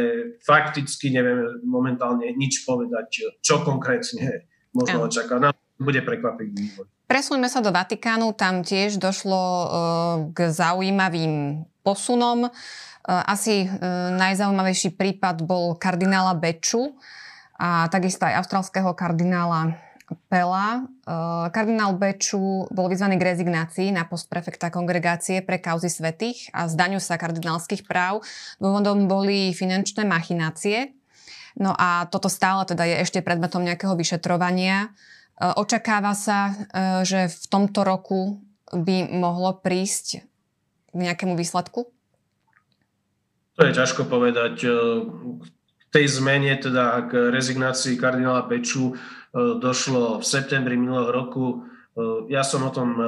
[0.47, 5.51] fakticky nevieme momentálne nič povedať, čo konkrétne možno očakávať.
[5.83, 6.94] Bude prekvapivý vývoj.
[7.05, 9.69] Presuňme sa do Vatikánu, tam tiež došlo uh,
[10.33, 12.49] k zaujímavým posunom.
[12.49, 12.51] Uh,
[13.05, 16.97] asi uh, najzaujímavejší prípad bol kardinála Beču
[17.61, 19.79] a takisto aj australského kardinála
[20.29, 20.85] Pela.
[21.49, 27.01] Kardinál Beču bol vyzvaný k rezignácii na post prefekta kongregácie pre kauzy svetých a zdaniu
[27.01, 28.21] sa kardinálskych práv.
[28.61, 30.93] Dôvodom boli finančné machinácie.
[31.57, 34.93] No a toto stále teda je ešte predmetom nejakého vyšetrovania.
[35.35, 36.55] E, očakáva sa, e,
[37.07, 38.39] že v tomto roku
[38.75, 40.27] by mohlo prísť
[40.91, 41.91] k nejakému výsledku?
[43.55, 44.67] To je ťažko povedať.
[45.79, 48.99] K tej zmene, teda k rezignácii kardinála Peču
[49.35, 51.63] došlo v septembri minulého roku.
[52.27, 52.99] Ja som o tom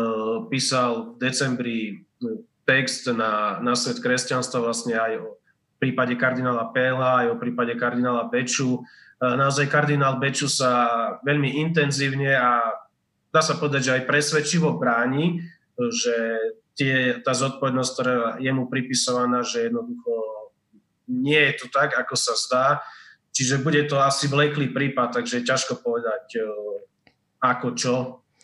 [0.47, 1.79] písal v decembri
[2.63, 5.39] text na, na svet kresťanstva vlastne aj o
[5.79, 8.83] prípade kardinála Péla, aj o prípade kardinála Beču.
[9.17, 10.89] Naozaj kardinál Beču sa
[11.25, 12.61] veľmi intenzívne a
[13.33, 15.41] dá sa povedať, že aj presvedčivo bráni,
[15.77, 16.15] že
[16.77, 20.13] tie, tá zodpovednosť, ktorá je mu pripisovaná, že jednoducho
[21.09, 22.67] nie je to tak, ako sa zdá.
[23.33, 26.41] Čiže bude to asi vleklý prípad, takže ťažko povedať,
[27.41, 27.95] ako čo,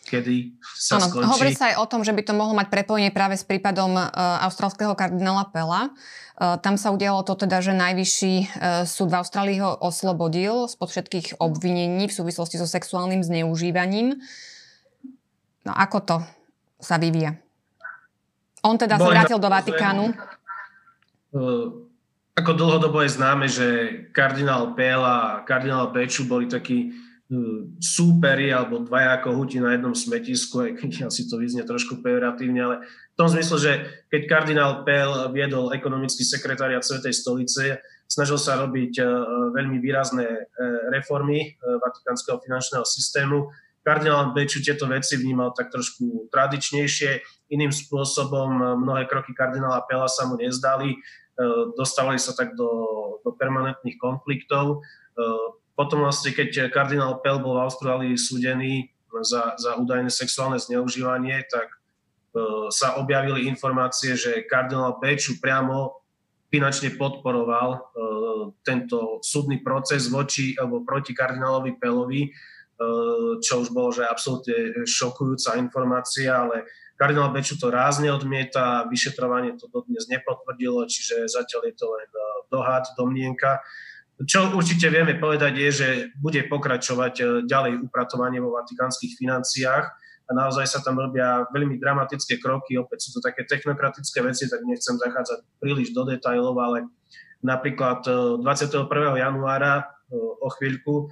[0.03, 1.27] kedy sa ano, skončí.
[1.31, 4.11] Hovorí sa aj o tom, že by to mohlo mať prepojenie práve s prípadom uh,
[4.43, 5.89] australského kardinála Pela.
[6.35, 8.45] Uh, tam sa udialo to teda, že najvyšší uh,
[8.83, 14.19] súd v Austrálii ho oslobodil spod všetkých obvinení v súvislosti so sexuálnym zneužívaním.
[15.63, 16.17] No ako to
[16.83, 17.39] sa vyvíja?
[18.63, 20.11] On teda sa vrátil do Vatikánu.
[21.31, 21.83] Uh,
[22.33, 23.67] ako dlhodobo je známe, že
[24.09, 26.89] kardinál Pell a kardinál Beču boli takí
[27.79, 32.75] súperi alebo dvaja kohúti na jednom smetisku, aj keď asi to vyznie trošku pejoratívne, ale
[32.85, 33.71] v tom zmysle, že
[34.09, 39.09] keď kardinál Pell viedol ekonomický sekretariat Svetej stolice, snažil sa robiť uh,
[39.53, 40.49] veľmi výrazné
[40.93, 43.49] reformy vatikánskeho finančného systému,
[43.83, 47.19] Kardinál Beču tieto veci vnímal tak trošku tradičnejšie,
[47.51, 50.97] iným spôsobom mnohé kroky kardinála Pela sa mu nezdali, e,
[51.75, 52.71] dostávali sa tak do,
[53.21, 54.79] do permanentných konfliktov.
[55.73, 58.93] E, potom vlastne, keď kardinál Pel bol v Austrálii súdený
[59.25, 61.77] za, za údajné sexuálne zneužívanie, tak e,
[62.69, 66.01] sa objavili informácie, že kardinál Beču priamo
[66.53, 67.81] finančne podporoval
[68.61, 72.29] tento súdny proces voči alebo proti kardinálovi Pelovi,
[72.73, 76.65] Eh, čo už bolo, že absolútne šokujúca informácia, ale
[76.97, 82.21] kardinál Beču to rázne odmieta, vyšetrovanie to dodnes nepotvrdilo, čiže zatiaľ je to len eh,
[82.49, 83.61] dohad, domnienka.
[84.21, 85.87] Čo určite vieme povedať je, že
[86.21, 89.85] bude pokračovať eh, ďalej upratovanie vo vatikánskych financiách
[90.23, 94.63] a naozaj sa tam robia veľmi dramatické kroky, opäť sú to také technokratické veci, tak
[94.63, 96.87] nechcem zachádzať príliš do detajlov, ale
[97.43, 98.07] napríklad
[98.39, 98.87] 21.
[99.19, 99.83] januára
[100.39, 101.11] o chvíľku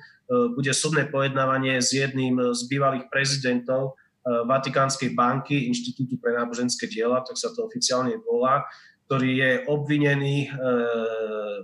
[0.56, 7.36] bude súdne pojednávanie s jedným z bývalých prezidentov Vatikánskej banky, Inštitútu pre náboženské diela, tak
[7.36, 8.64] sa to oficiálne volá,
[9.12, 10.50] ktorý je obvinený e,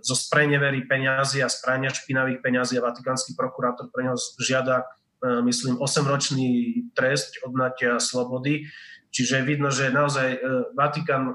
[0.04, 4.84] zo sprenevery peňazí a sprania špinavých peňazí a vatikánsky prokurátor pre neho žiada,
[5.24, 8.68] myslím, 8-ročný trest odnatia slobody.
[9.16, 10.44] Čiže vidno, že naozaj
[10.76, 11.32] Vatikán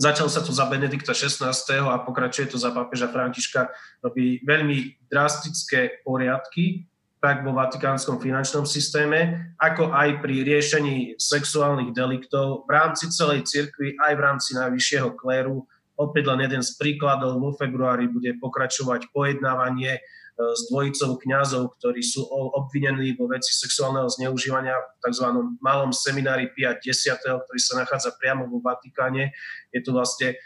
[0.00, 1.52] Začal sa to za Benedikta XVI.
[1.84, 3.68] a pokračuje to za pápeža Františka.
[4.00, 6.88] Robí veľmi drastické poriadky,
[7.20, 13.92] tak vo vatikánskom finančnom systéme, ako aj pri riešení sexuálnych deliktov v rámci celej cirkvi,
[14.00, 15.68] aj v rámci najvyššieho kléru.
[16.00, 20.00] Opäť len jeden z príkladov, vo februári bude pokračovať pojednávanie
[20.40, 25.26] s dvojicou kňazov, ktorí sú obvinení vo veci sexuálneho zneužívania v tzv.
[25.60, 29.36] malom seminári 5 10., ktorý sa nachádza priamo vo Vatikáne.
[29.68, 30.40] Je to vlastne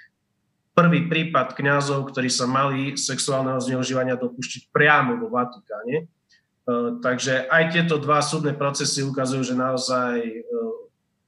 [0.74, 6.10] prvý prípad kňazov, ktorí sa mali sexuálneho zneužívania dopúšťať priamo vo Vatikáne.
[6.64, 10.40] E, takže aj tieto dva súdne procesy ukazujú, že naozaj e,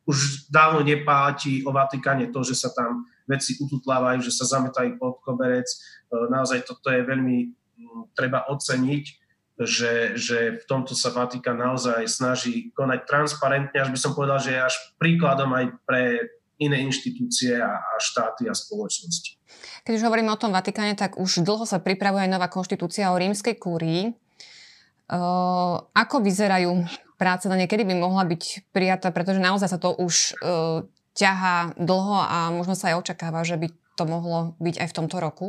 [0.08, 5.20] už dávno nepáti o Vatikáne to, že sa tam veci ututlávajú, že sa zametajú pod
[5.20, 5.68] koberec.
[5.68, 5.76] E,
[6.32, 7.52] naozaj toto je veľmi
[8.16, 9.04] treba oceniť,
[9.60, 14.52] že, že v tomto sa Vatikán naozaj snaží konať transparentne, až by som povedal, že
[14.52, 19.36] je až príkladom aj pre iné inštitúcie a, štáty a spoločnosti.
[19.84, 23.56] Keď už hovoríme o tom Vatikáne, tak už dlho sa pripravuje nová konštitúcia o rímskej
[23.60, 24.16] kúrii.
[25.06, 26.82] Ako vyzerajú
[27.16, 30.84] práce na niekedy by mohla byť prijatá, pretože naozaj sa to už uh,
[31.16, 35.16] ťahá dlho a možno sa aj očakáva, že by to mohlo byť aj v tomto
[35.16, 35.46] roku?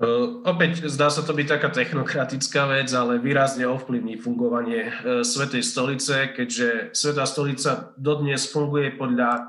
[0.00, 5.62] Uh, opäť zdá sa to byť taká technokratická vec, ale výrazne ovplyvní fungovanie uh, Svetej
[5.62, 9.44] stolice, keďže Svetá stolica dodnes funguje podľa uh,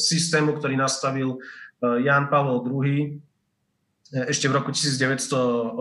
[0.00, 1.38] systému, ktorý nastavil
[1.76, 3.20] Jan Pavel II
[4.16, 5.76] ešte v roku 1988,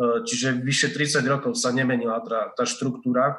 [0.00, 3.36] čiže vyše 30 rokov sa nemenila tá, tá štruktúra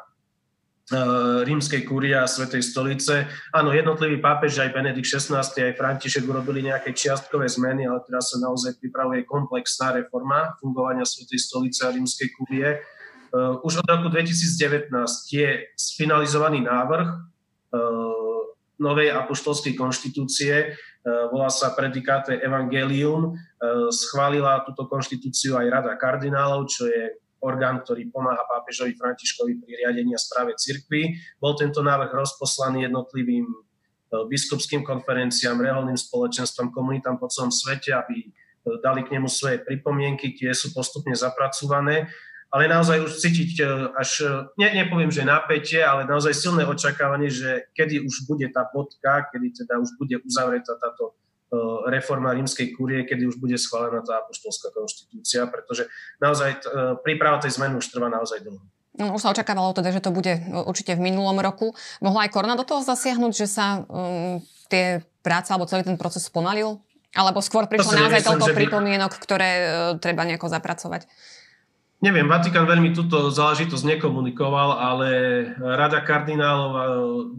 [0.91, 3.24] Eh, rímskej kúrie a Svetej stolice.
[3.56, 8.43] Áno, jednotliví pápeži, aj Benedikt XVI, aj František urobili nejaké čiastkové zmeny, ale teraz sa
[8.43, 12.76] naozaj pripravuje komplexná reforma fungovania Svetej stolice a rímskej kúrie.
[12.76, 14.91] Eh, už od roku 2019
[15.32, 15.47] je
[15.80, 17.32] sfinalizovaný návrh
[18.82, 23.34] novej apoštolskej konštitúcie, volá sa Predikáte Evangelium,
[23.90, 30.14] schválila túto konštitúciu aj Rada kardinálov, čo je orgán, ktorý pomáha pápežovi Františkovi pri riadení
[30.14, 31.18] a správe cirkvy.
[31.42, 33.50] Bol tento návrh rozposlaný jednotlivým
[34.30, 38.30] biskupským konferenciám, reholným spoločenstvom, komunitám po celom svete, aby
[38.86, 42.14] dali k nemu svoje pripomienky, tie sú postupne zapracované
[42.52, 47.32] ale naozaj už cítiť e, až, e, ne, nepoviem, že napätie, ale naozaj silné očakávanie,
[47.32, 51.14] že kedy už bude tá bodka, kedy teda už bude uzavretá táto e,
[51.96, 55.88] reforma rímskej kurie, kedy už bude schválená tá apoštolská konštitúcia, pretože
[56.20, 56.68] naozaj
[57.08, 58.60] príprava tej zmeny už trvá naozaj dlho.
[59.00, 61.72] No, už sa očakávalo teda, že to bude určite v minulom roku.
[62.04, 66.28] Mohla aj korona do toho zasiahnuť, že sa um, tie práce alebo celý ten proces
[66.28, 66.84] spomalil?
[67.16, 71.08] Alebo skôr prišlo naozaj toľko pripomienok, ktoré uh, treba nejako zapracovať?
[72.02, 75.10] Neviem, Vatikán veľmi túto záležitosť nekomunikoval, ale
[75.62, 76.74] Rada kardinálov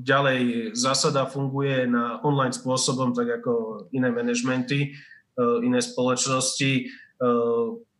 [0.06, 6.72] ďalej zásada funguje na online spôsobom, tak ako iné manažmenty, e, iné spoločnosti.
[6.78, 6.82] E,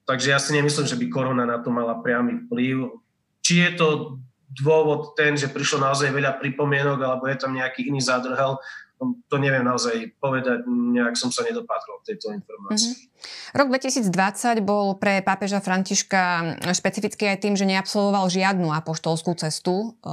[0.06, 2.94] takže ja si nemyslím, že by korona na to mala priamy vplyv.
[3.42, 3.88] Či je to
[4.54, 8.54] dôvod ten, že prišlo naozaj veľa pripomienok, alebo je tam nejaký iný zádrhel,
[9.28, 12.94] to neviem naozaj povedať, nejak som sa nedopatrol v tejto informácii.
[12.94, 13.54] Mm-hmm.
[13.54, 20.10] Rok 2020 bol pre pápeža Františka špecifický aj tým, že neabsolvoval žiadnu apoštolskú cestu e,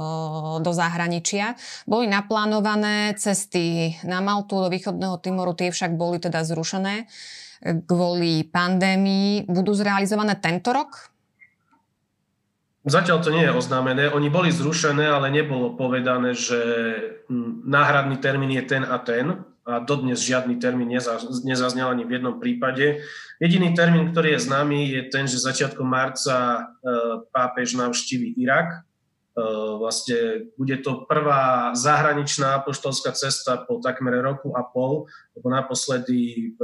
[0.62, 1.58] do zahraničia.
[1.90, 7.10] Boli naplánované cesty na Maltu, do východného Timoru, tie však boli teda zrušené
[7.60, 9.44] kvôli pandémii.
[9.44, 11.12] Budú zrealizované tento rok?
[12.80, 14.08] Zatiaľ to nie je oznámené.
[14.08, 16.56] Oni boli zrušené, ale nebolo povedané, že
[17.68, 19.44] náhradný termín je ten a ten.
[19.68, 20.88] A dodnes žiadny termín
[21.44, 23.04] nezaznel ani v jednom prípade.
[23.36, 26.60] Jediný termín, ktorý je známy, je ten, že začiatkom marca e,
[27.28, 28.89] pápež navštívi Irak
[29.78, 35.06] vlastne bude to prvá zahraničná apoštolská cesta po takmer roku a pol,
[35.38, 36.60] lebo naposledy v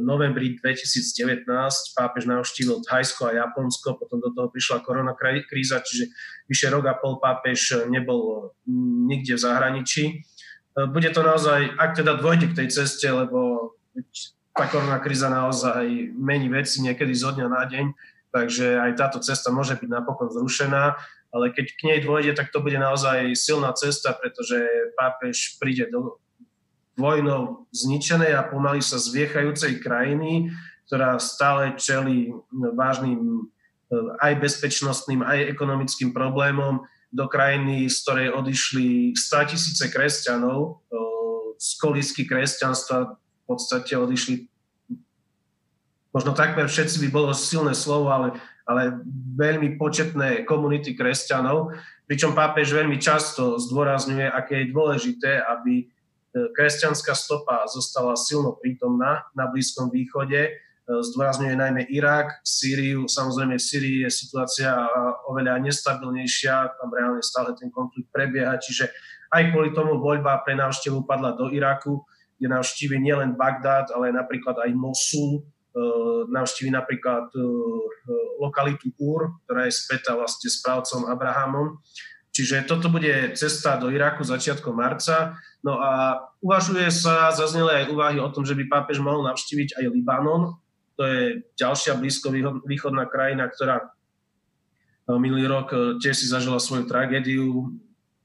[0.00, 1.44] novembri 2019
[1.92, 6.08] pápež navštívil Thajsko a Japonsko, potom do toho prišla korona kríza, čiže
[6.48, 8.52] vyše rok a pol pápež nebol
[9.06, 10.04] nikde v zahraničí.
[10.08, 10.14] E,
[10.88, 13.72] bude to naozaj, ak teda dôjde k tej ceste, lebo
[14.56, 17.86] tá korona kríza naozaj mení veci niekedy zo dňa na deň,
[18.32, 20.96] takže aj táto cesta môže byť napokon zrušená
[21.36, 24.56] ale keď k nej dôjde, tak to bude naozaj silná cesta, pretože
[24.96, 26.16] pápež príde do
[26.96, 30.48] vojnou zničenej a pomaly sa zviechajúcej krajiny,
[30.88, 32.32] ktorá stále čeli
[32.72, 33.52] vážnym
[34.24, 40.80] aj bezpečnostným, aj ekonomickým problémom do krajiny, z ktorej odišli 100 tisíce kresťanov,
[41.60, 44.48] z kolísky kresťanstva v podstate odišli
[46.16, 48.98] možno takmer všetci by bolo silné slovo, ale ale
[49.38, 51.70] veľmi početné komunity kresťanov,
[52.10, 55.84] pričom pápež veľmi často zdôrazňuje, aké je dôležité, aby e,
[56.50, 60.50] kresťanská stopa zostala silno prítomná na Blízkom východe.
[60.50, 60.50] E,
[60.86, 63.06] zdôrazňuje najmä Irak, Sýriu.
[63.06, 64.74] Samozrejme v Sýrii je situácia
[65.30, 68.90] oveľa nestabilnejšia, tam reálne stále ten konflikt prebieha, čiže
[69.30, 72.02] aj kvôli tomu voľba pre návštevu padla do Iraku,
[72.38, 75.46] kde navštívi nielen Bagdád, ale napríklad aj Mosul,
[76.32, 77.44] navštívi napríklad eh,
[78.40, 81.80] lokalitu Ur, ktorá je spätá vlastne s právcom Abrahamom.
[82.32, 85.40] Čiže toto bude cesta do Iraku začiatkom marca.
[85.64, 89.84] No a uvažuje sa, zazneli aj úvahy o tom, že by pápež mohol navštíviť aj
[89.88, 90.60] Libanon.
[91.00, 92.32] To je ďalšia blízko
[92.64, 97.72] východná krajina, ktorá eh, minulý rok tiež si zažila svoju tragédiu.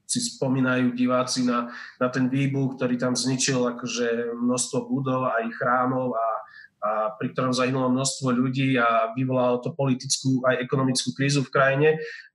[0.08, 6.12] Si spomínajú diváci na, na ten výbuch, ktorý tam zničil akože množstvo budov, aj chrámov
[6.12, 6.41] a
[6.82, 11.88] a pri ktorom zahynulo množstvo ľudí a vyvolalo to politickú aj ekonomickú krízu v krajine.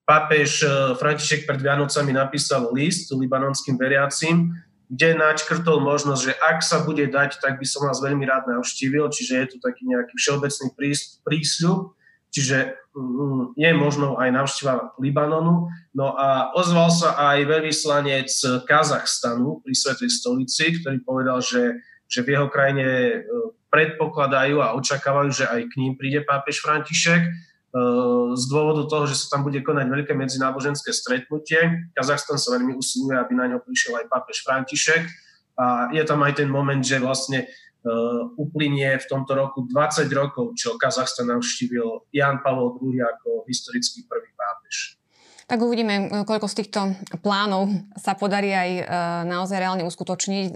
[0.07, 4.55] Pápež e, František pred Vianocami napísal list libanonským veriacim,
[4.87, 9.11] kde načkrtol možnosť, že ak sa bude dať, tak by som vás veľmi rád navštívil,
[9.11, 10.67] čiže je tu taký nejaký všeobecný
[11.27, 11.91] prísľub,
[12.31, 15.67] čiže mm, je možno aj navštíva Libanonu.
[15.91, 18.31] No a ozval sa aj veľvyslanec
[18.63, 23.15] Kazachstanu pri Svetej stolici, ktorý povedal, že, že v jeho krajine e,
[23.77, 27.31] predpokladajú a očakávajú, že aj k ním príde pápež František e,
[28.33, 31.93] z dôvodu toho, že sa tam bude konať veľké medzináboženské stretnutie.
[31.93, 35.05] Kazachstan sa veľmi usiluje, aby na ňo prišiel aj pápež František.
[35.61, 40.57] A je tam aj ten moment, že vlastne uh, uplynie v tomto roku 20 rokov,
[40.57, 44.97] čo Kazachstan navštívil Jan Pavel II ako historický prvý pápež.
[45.49, 46.81] Tak uvidíme, koľko z týchto
[47.25, 48.69] plánov sa podarí aj
[49.25, 50.51] naozaj reálne uskutočniť.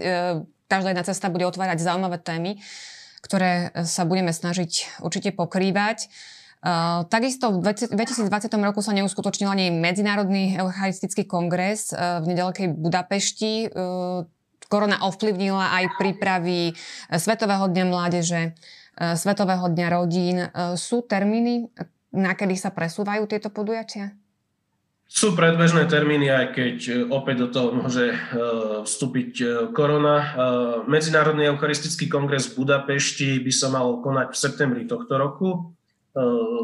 [0.68, 2.60] Každá jedna cesta bude otvárať zaujímavé témy
[3.32, 6.12] ktoré sa budeme snažiť určite pokrývať.
[6.60, 8.28] Uh, takisto v 2020
[8.60, 13.72] roku sa neuskutočnil ani Medzinárodný eucharistický kongres uh, v nedalekej Budapešti.
[14.68, 16.76] Korona ovplyvnila aj prípravy
[17.08, 18.56] Svetového dňa mládeže,
[18.96, 20.48] Svetového dňa rodín.
[20.80, 21.68] Sú termíny,
[22.12, 24.16] na kedy sa presúvajú tieto podujatia?
[25.12, 28.18] Sú predbežné termíny, aj keď e, opäť do toho môže e,
[28.80, 29.46] vstúpiť e,
[29.76, 30.32] korona.
[30.88, 35.76] Medzinárodný eucharistický kongres v Budapešti by sa mal konať v septembri tohto roku.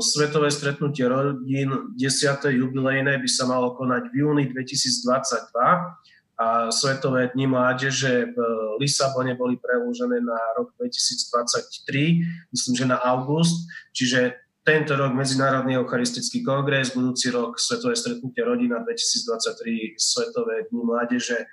[0.00, 2.04] Svetové stretnutie rodín 10.
[2.52, 8.36] jubilejné by sa malo konať v júni 2022 a Svetové dni mládeže v
[8.76, 14.36] Lisabone boli preložené na rok 2023, myslím, že na august, čiže
[14.68, 21.48] tento rok Medzinárodný eucharistický kongres, budúci rok Svetové stretnutie rodina 2023, Svetové dni mládeže.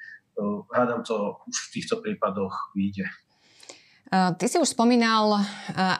[0.75, 3.07] Hádam to už v týchto prípadoch vyjde.
[4.11, 5.39] Ty si už spomínal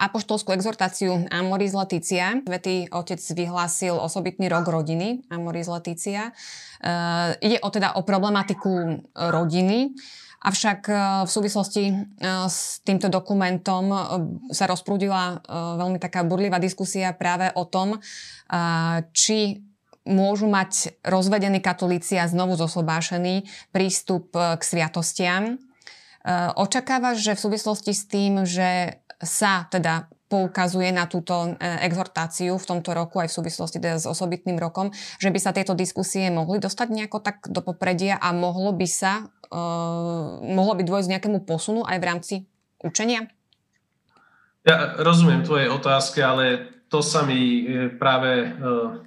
[0.04, 2.36] apoštolskú exhortáciu Amoris Leticia.
[2.44, 6.36] Svetý otec vyhlásil osobitný rok rodiny Amoris Leticia.
[7.40, 9.96] Ide o teda o problematiku rodiny.
[10.46, 10.94] Avšak e,
[11.26, 11.94] v súvislosti e,
[12.46, 13.98] s týmto dokumentom e,
[14.54, 15.42] sa rozprúdila
[15.82, 17.98] veľmi taká burlivá diskusia práve o tom,
[19.10, 19.66] či
[20.06, 25.58] môžu mať rozvedení katolíci a znovu zosobášený prístup k sviatostiam.
[26.56, 32.98] Očakávaš, že v súvislosti s tým, že sa teda poukazuje na túto exhortáciu v tomto
[32.98, 34.90] roku aj v súvislosti teda s osobitným rokom,
[35.22, 39.30] že by sa tieto diskusie mohli dostať nejako tak do popredia a mohlo by sa
[39.54, 42.36] uh, mohlo by dôjsť nejakému posunu aj v rámci
[42.82, 43.30] učenia?
[44.66, 48.98] Ja rozumiem tvoje otázky, ale to sa mi e, práve uh,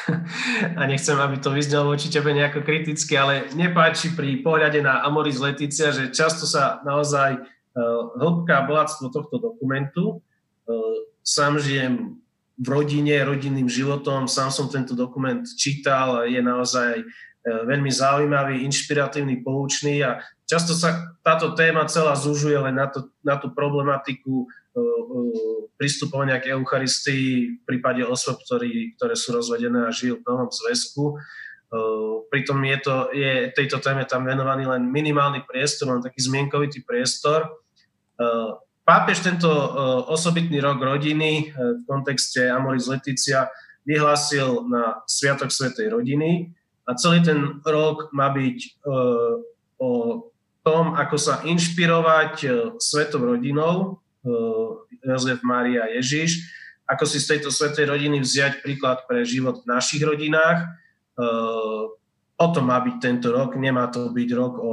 [0.80, 5.36] a nechcem, aby to vyznelo voči tebe nejako kriticky, ale nepáči pri pohľade na Amoris
[5.36, 7.44] Leticia, že často sa naozaj
[8.16, 10.24] hĺbka bohatstvo tohto dokumentu.
[10.66, 12.18] Uh, sám žijem
[12.56, 17.04] v rodine, rodinným životom, sám som tento dokument čítal, je naozaj
[17.46, 20.18] E, veľmi zaujímavý, inšpiratívny, poučný a
[20.50, 26.58] často sa táto téma celá zužuje len na, to, na tú problematiku uh, pristupovania k
[26.58, 31.18] Eucharistii v prípade osôb, ktorý, ktoré sú rozvedené a žijú v novom zväzku.
[32.30, 37.46] Pritom je, to, je tejto téme tam venovaný len minimálny priestor, len taký zmienkovitý priestor.
[38.86, 43.50] Pápež tento uh, osobitný rok rodiny uh, v kontexte Amoris Leticia
[43.82, 46.54] vyhlásil na Sviatok Svetej rodiny,
[46.86, 49.42] a celý ten rok má byť uh,
[49.82, 49.90] o
[50.62, 52.42] tom, ako sa inšpirovať
[52.82, 54.02] svetou rodinou,
[55.06, 56.42] Jozef, Mária, Ježiš,
[56.90, 60.66] ako si z tejto svetej rodiny vziať príklad pre život v našich rodinách.
[62.34, 64.72] O tom má byť tento rok, nemá to byť rok o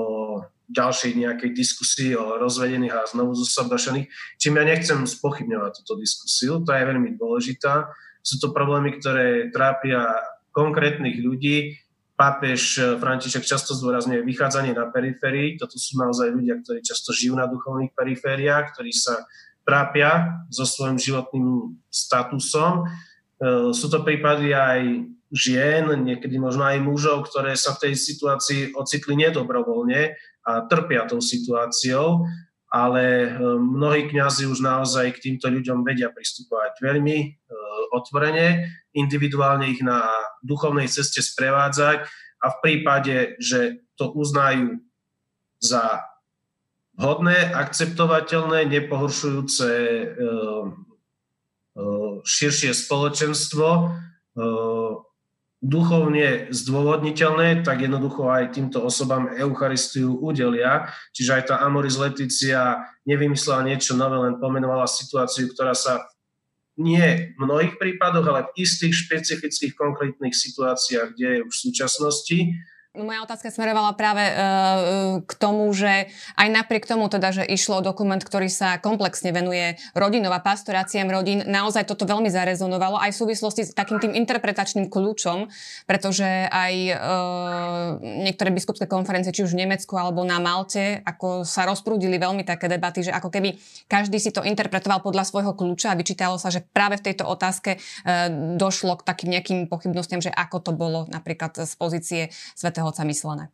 [0.73, 4.09] ďalšej nejakej diskusii o rozvedených a znovu zosobdašených,
[4.41, 7.93] čím ja nechcem spochybňovať túto diskusiu, to je veľmi dôležitá.
[8.25, 10.09] Sú to problémy, ktoré trápia
[10.49, 11.77] konkrétnych ľudí,
[12.13, 15.57] pápež František často zdôrazňuje vychádzanie na periférii.
[15.57, 19.25] Toto sú naozaj ľudia, ktorí často žijú na duchovných perifériách, ktorí sa
[19.65, 22.85] trápia so svojím životným statusom.
[22.85, 28.77] Eh, sú to prípady aj žien, niekedy možno aj mužov, ktoré sa v tej situácii
[28.77, 30.13] ocitli nedobrovoľne
[30.43, 32.27] a trpia tou situáciou,
[32.71, 37.17] ale eh, mnohí kňazi už naozaj k týmto ľuďom vedia pristupovať veľmi
[37.93, 38.65] otvorene,
[38.97, 40.09] individuálne ich na
[40.41, 42.09] duchovnej ceste sprevádzať
[42.41, 44.81] a v prípade, že to uznajú
[45.61, 46.01] za
[46.97, 50.25] hodné, akceptovateľné, nepohoršujúce e, e,
[52.21, 53.85] širšie spoločenstvo, e,
[55.63, 60.91] duchovne zdôvodniteľné, tak jednoducho aj týmto osobám Eucharistiu udelia.
[61.15, 66.03] Čiže aj tá Amoris Leticia nevymyslela niečo nové, len pomenovala situáciu, ktorá sa
[66.75, 72.37] nie v mnohých prípadoch, ale v istých špecifických konkrétnych situáciách, kde je už v súčasnosti.
[72.93, 74.37] Moja otázka smerovala práve uh,
[75.25, 80.29] k tomu, že aj napriek tomu teda, že išlo dokument, ktorý sa komplexne venuje rodinou
[80.29, 85.49] a pastoráciám rodín, naozaj toto veľmi zarezonovalo aj v súvislosti s takým tým interpretačným kľúčom,
[85.89, 86.97] pretože aj uh,
[87.97, 92.69] niektoré biskupské konferencie, či už v Nemecku alebo na Malte, ako sa rozprúdili veľmi také
[92.69, 93.57] debaty, že ako keby
[93.89, 97.81] každý si to interpretoval podľa svojho kľúča a vyčítalo sa, že práve v tejto otázke
[97.81, 103.03] uh, došlo k takým nejakým pochybnostiam, že ako to bolo napríklad z pozície svätého Otca
[103.07, 103.49] myslené.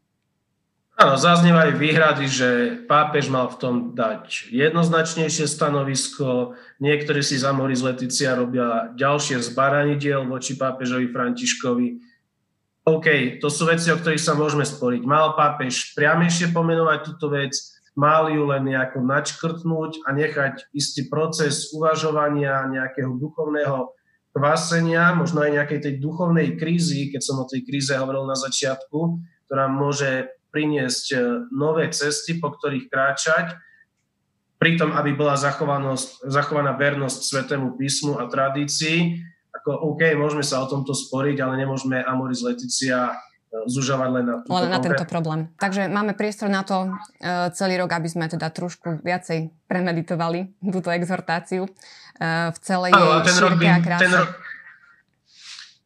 [0.99, 2.49] Áno, zaznievajú výhrady, že
[2.84, 6.59] pápež mal v tom dať jednoznačnejšie stanovisko.
[6.84, 11.88] Niektorí si za Moris Leticia robia ďalšie zbaranidiel voči pápežovi Františkovi.
[12.84, 15.07] OK, to sú veci, o ktorých sa môžeme sporiť.
[15.07, 17.55] Mal pápež priamejšie pomenovať túto vec,
[17.95, 23.95] mal ju len nejako načkrtnúť a nechať istý proces uvažovania nejakého duchovného
[24.34, 29.19] kvásenia, možno aj nejakej tej duchovnej krízy, keď som o tej kríze hovoril na začiatku,
[29.49, 31.17] ktorá môže priniesť e,
[31.53, 33.57] nové cesty, po ktorých kráčať,
[34.61, 39.23] pritom, aby bola zachovaná vernosť Svetému písmu a tradícii.
[39.55, 43.15] Ako OK, môžeme sa o tomto sporiť, ale nemôžeme Amoris Leticia
[43.49, 45.49] zužovať len na, len na tento problém.
[45.57, 50.93] Takže máme priestor na to uh, celý rok, aby sme teda trošku viacej premeditovali túto
[50.93, 51.65] exhortáciu
[52.20, 54.01] v celej jej ten rok, by, a kráse.
[54.03, 54.30] Ten rok,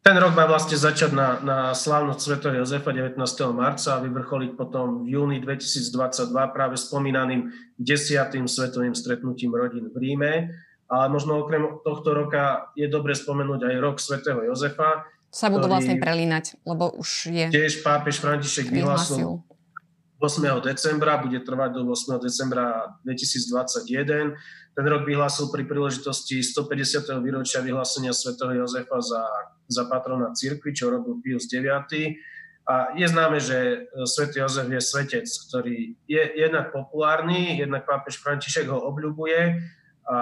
[0.03, 3.21] ten rok má vlastne začať na, na slávnosť Svetého Jozefa 19.
[3.55, 10.33] marca a vyvrcholiť potom v júni 2022 práve spomínaným desiatým svetovým stretnutím rodín v Ríme.
[10.91, 15.97] Ale možno okrem tohto roka je dobre spomenúť aj rok Svetého Jozefa, sa budú vlastne
[15.97, 17.49] prelínať, lebo už je...
[17.49, 19.41] Tiež pápež František vyhlásil
[20.21, 20.45] 8.
[20.61, 22.21] decembra, bude trvať do 8.
[22.21, 24.37] decembra 2021.
[24.73, 27.05] Ten rok vyhlásil pri príležitosti 150.
[27.21, 29.23] výročia vyhlásenia svätého Jozefa za,
[29.69, 31.85] za patrona cirkvi, čo robil Pius IX.
[32.63, 38.71] A je známe, že svätý Jozef je svetec, ktorý je jednak populárny, jednak pápež František
[38.71, 39.61] ho obľubuje
[40.09, 40.17] a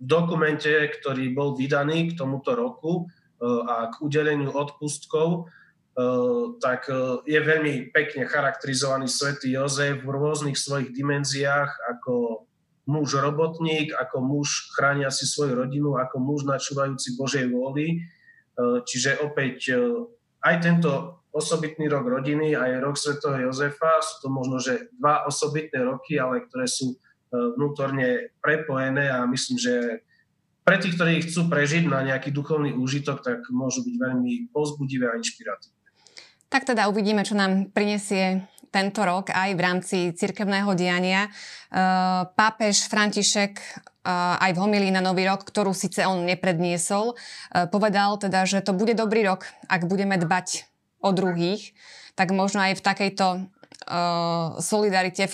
[0.00, 3.10] v dokumente, ktorý bol vydaný k tomuto roku,
[3.44, 6.88] Eh, a k udeleniu odpustkov, eh, tak
[7.26, 12.46] je veľmi pekne charakterizovaný svätý Jozef v rôznych svojich dimenziách ako
[12.84, 18.04] muž robotník, ako muž chránia si svoju rodinu, ako muž načúvajúci Božej vôli.
[18.60, 19.72] Čiže opäť
[20.44, 25.82] aj tento osobitný rok rodiny, aj rok svätého Jozefa, sú to možno, že dva osobitné
[25.82, 26.94] roky, ale ktoré sú
[27.34, 29.74] vnútorne prepojené a myslím, že
[30.62, 35.18] pre tých, ktorí chcú prežiť na nejaký duchovný úžitok, tak môžu byť veľmi pozbudivé a
[35.18, 35.76] inšpiratívne.
[36.48, 41.30] Tak teda uvidíme, čo nám prinesie tento rok aj v rámci cirkevného diania.
[41.70, 47.70] Uh, pápež František uh, aj v homilii na Nový rok, ktorú síce on nepredniesol, uh,
[47.70, 50.66] povedal teda, že to bude dobrý rok, ak budeme dbať
[50.98, 51.70] o druhých,
[52.18, 53.26] tak možno aj v takejto
[54.64, 55.28] solidarite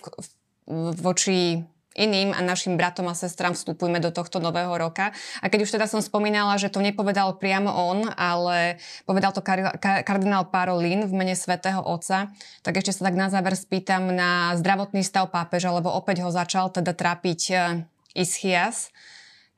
[0.98, 1.62] voči
[1.98, 5.10] iným a našim bratom a sestram vstupujme do tohto nového roka.
[5.42, 8.78] A keď už teda som spomínala, že to nepovedal priamo on, ale
[9.08, 9.74] povedal to kar-
[10.06, 12.30] kardinál Parolin v mene svätého Otca,
[12.62, 16.70] tak ešte sa tak na záver spýtam na zdravotný stav pápeža, lebo opäť ho začal
[16.70, 17.82] teda trápiť uh,
[18.14, 18.94] Ischias.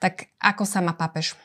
[0.01, 1.37] Tak ako sa má pápež?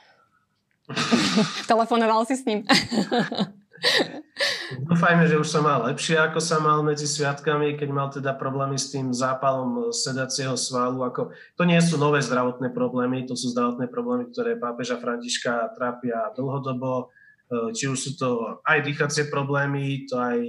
[1.71, 2.63] Telefonoval si s ním?
[4.89, 8.77] Dúfajme, že už sa mal lepšie, ako sa mal medzi sviatkami, keď mal teda problémy
[8.77, 11.07] s tým zápalom sedacieho svalu.
[11.07, 16.29] Ako, to nie sú nové zdravotné problémy, to sú zdravotné problémy, ktoré pápeža Františka trápia
[16.35, 17.09] dlhodobo.
[17.47, 18.29] Či už sú to
[18.67, 20.39] aj dýchacie problémy, to aj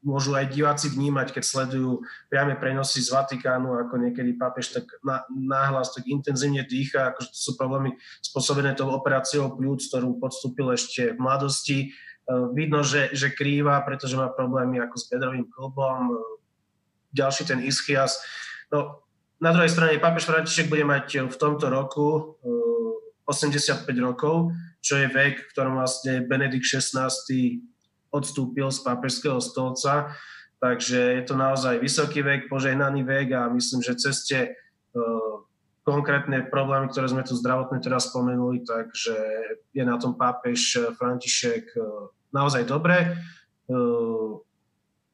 [0.00, 2.00] môžu aj diváci vnímať, keď sledujú
[2.32, 4.88] priame prenosy z Vatikánu, ako niekedy pápež tak
[5.28, 7.92] náhlas, tak intenzívne dýcha, akože to sú problémy
[8.24, 11.78] spôsobené tou operáciou pľúc, ktorú podstúpil ešte v mladosti.
[11.84, 11.88] E,
[12.56, 16.18] vidno, že, že krýva, pretože má problémy ako s bedrovým klbom, e,
[17.12, 18.24] ďalší ten ischias.
[18.72, 19.04] No,
[19.36, 22.40] na druhej strane pápež František bude mať v tomto roku
[23.28, 27.12] 85 e, rokov, čo je vek, v ktorom vlastne Benedikt XVI
[28.10, 30.14] odstúpil z pápežského stolca,
[30.58, 34.38] takže je to naozaj vysoký vek, požehnaný vek a myslím, že ceste
[34.94, 35.46] uh,
[35.86, 39.16] konkrétne problémy, ktoré sme tu zdravotne teraz spomenuli, takže
[39.72, 43.18] je na tom pápež František uh, naozaj dobre.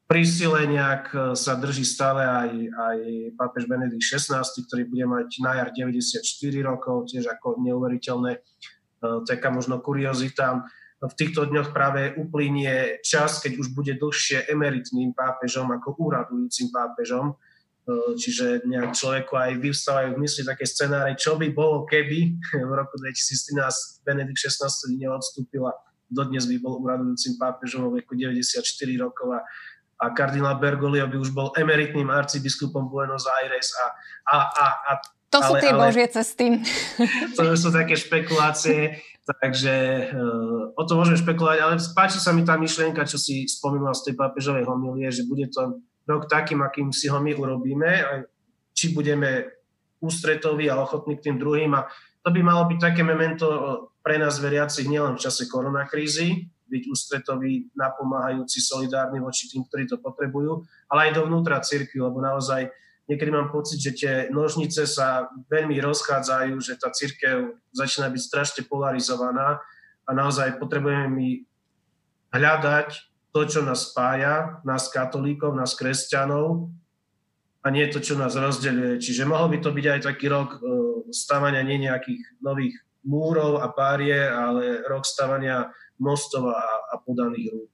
[0.07, 2.97] Pri sile nejak sa drží stále aj, aj
[3.35, 6.23] pápež Benedikt XVI, ktorý bude mať na jar 94
[6.63, 8.39] rokov, tiež ako neuveriteľné,
[9.27, 10.63] taká možno kuriozita
[10.97, 17.37] v týchto dňoch práve uplynie čas, keď už bude dlhšie emeritným pápežom ako úradujúcim pápežom.
[17.85, 22.71] E, čiže nejak človeku aj vyvstávajú v mysli také scenáre, čo by bolo, keby v
[22.73, 25.77] roku 2013 Benedikt XVI neodstúpil a
[26.09, 28.65] dodnes by bol úradujúcim pápežom vo veku 94
[28.97, 29.45] rokov a,
[30.01, 33.85] a kardinál Bergoglio by už bol emeritným arcibiskupom Buenos Aires a,
[34.33, 34.91] a, a, a
[35.27, 36.45] to sú ale, tie ale, božie cesty.
[37.35, 39.03] To sú také špekulácie.
[39.27, 39.75] Takže
[40.15, 44.07] uh, o to môžeme špekulovať, ale páči sa mi tá myšlienka, čo si spomínal z
[44.07, 48.23] tej pápežovej homilie, že bude to rok takým, akým si ho my urobíme, a
[48.71, 49.51] či budeme
[49.99, 51.75] ústretoví a ochotní k tým druhým.
[51.75, 51.91] A
[52.23, 53.47] to by malo byť také memento
[53.99, 59.99] pre nás veriacich nielen v čase koronakrízy, byť ústretoví, napomáhajúci, solidárni voči tým, ktorí to
[59.99, 62.71] potrebujú, ale aj dovnútra cirkvi, lebo naozaj
[63.07, 68.61] niekedy mám pocit, že tie nožnice sa veľmi rozchádzajú, že tá církev začína byť strašne
[68.67, 69.63] polarizovaná
[70.07, 71.29] a naozaj potrebujeme my
[72.35, 72.89] hľadať
[73.31, 76.71] to, čo nás spája, nás katolíkov, nás kresťanov
[77.63, 78.99] a nie to, čo nás rozdeľuje.
[78.99, 80.59] Čiže mohol by to byť aj taký rok e,
[81.11, 82.75] stavania nie nejakých nových
[83.07, 87.71] múrov a párie, ale rok stavania mostov a, a podaných rúk.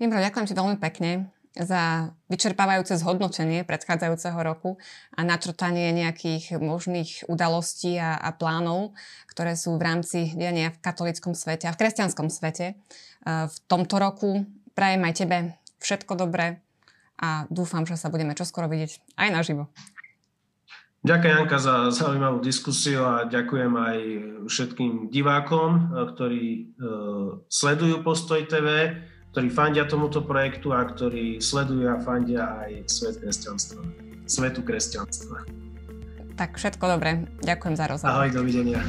[0.00, 1.10] Dobre, ďakujem ti veľmi pekne
[1.58, 4.78] za vyčerpávajúce zhodnotenie predchádzajúceho roku
[5.10, 8.94] a načrtanie nejakých možných udalostí a, a plánov,
[9.26, 12.78] ktoré sú v rámci diania v katolickom svete a v kresťanskom svete.
[13.26, 14.46] V tomto roku
[14.78, 15.38] prajem aj tebe
[15.82, 16.62] všetko dobré
[17.18, 19.68] a dúfam, že sa budeme čoskoro vidieť aj naživo.
[21.00, 23.98] Ďakujem Janka za zaujímavú diskusiu a ďakujem aj
[24.52, 26.60] všetkým divákom, ktorí e,
[27.48, 29.00] sledujú Postoj TV
[29.30, 33.80] ktorí fandia tomuto projektu a ktorí sledujú a fandia aj svet kresťanstva,
[34.26, 35.46] svetu kresťanstva.
[36.34, 37.30] Tak všetko dobré.
[37.44, 38.10] Ďakujem za rozhovor.
[38.10, 38.82] Ahoj, dovidenia.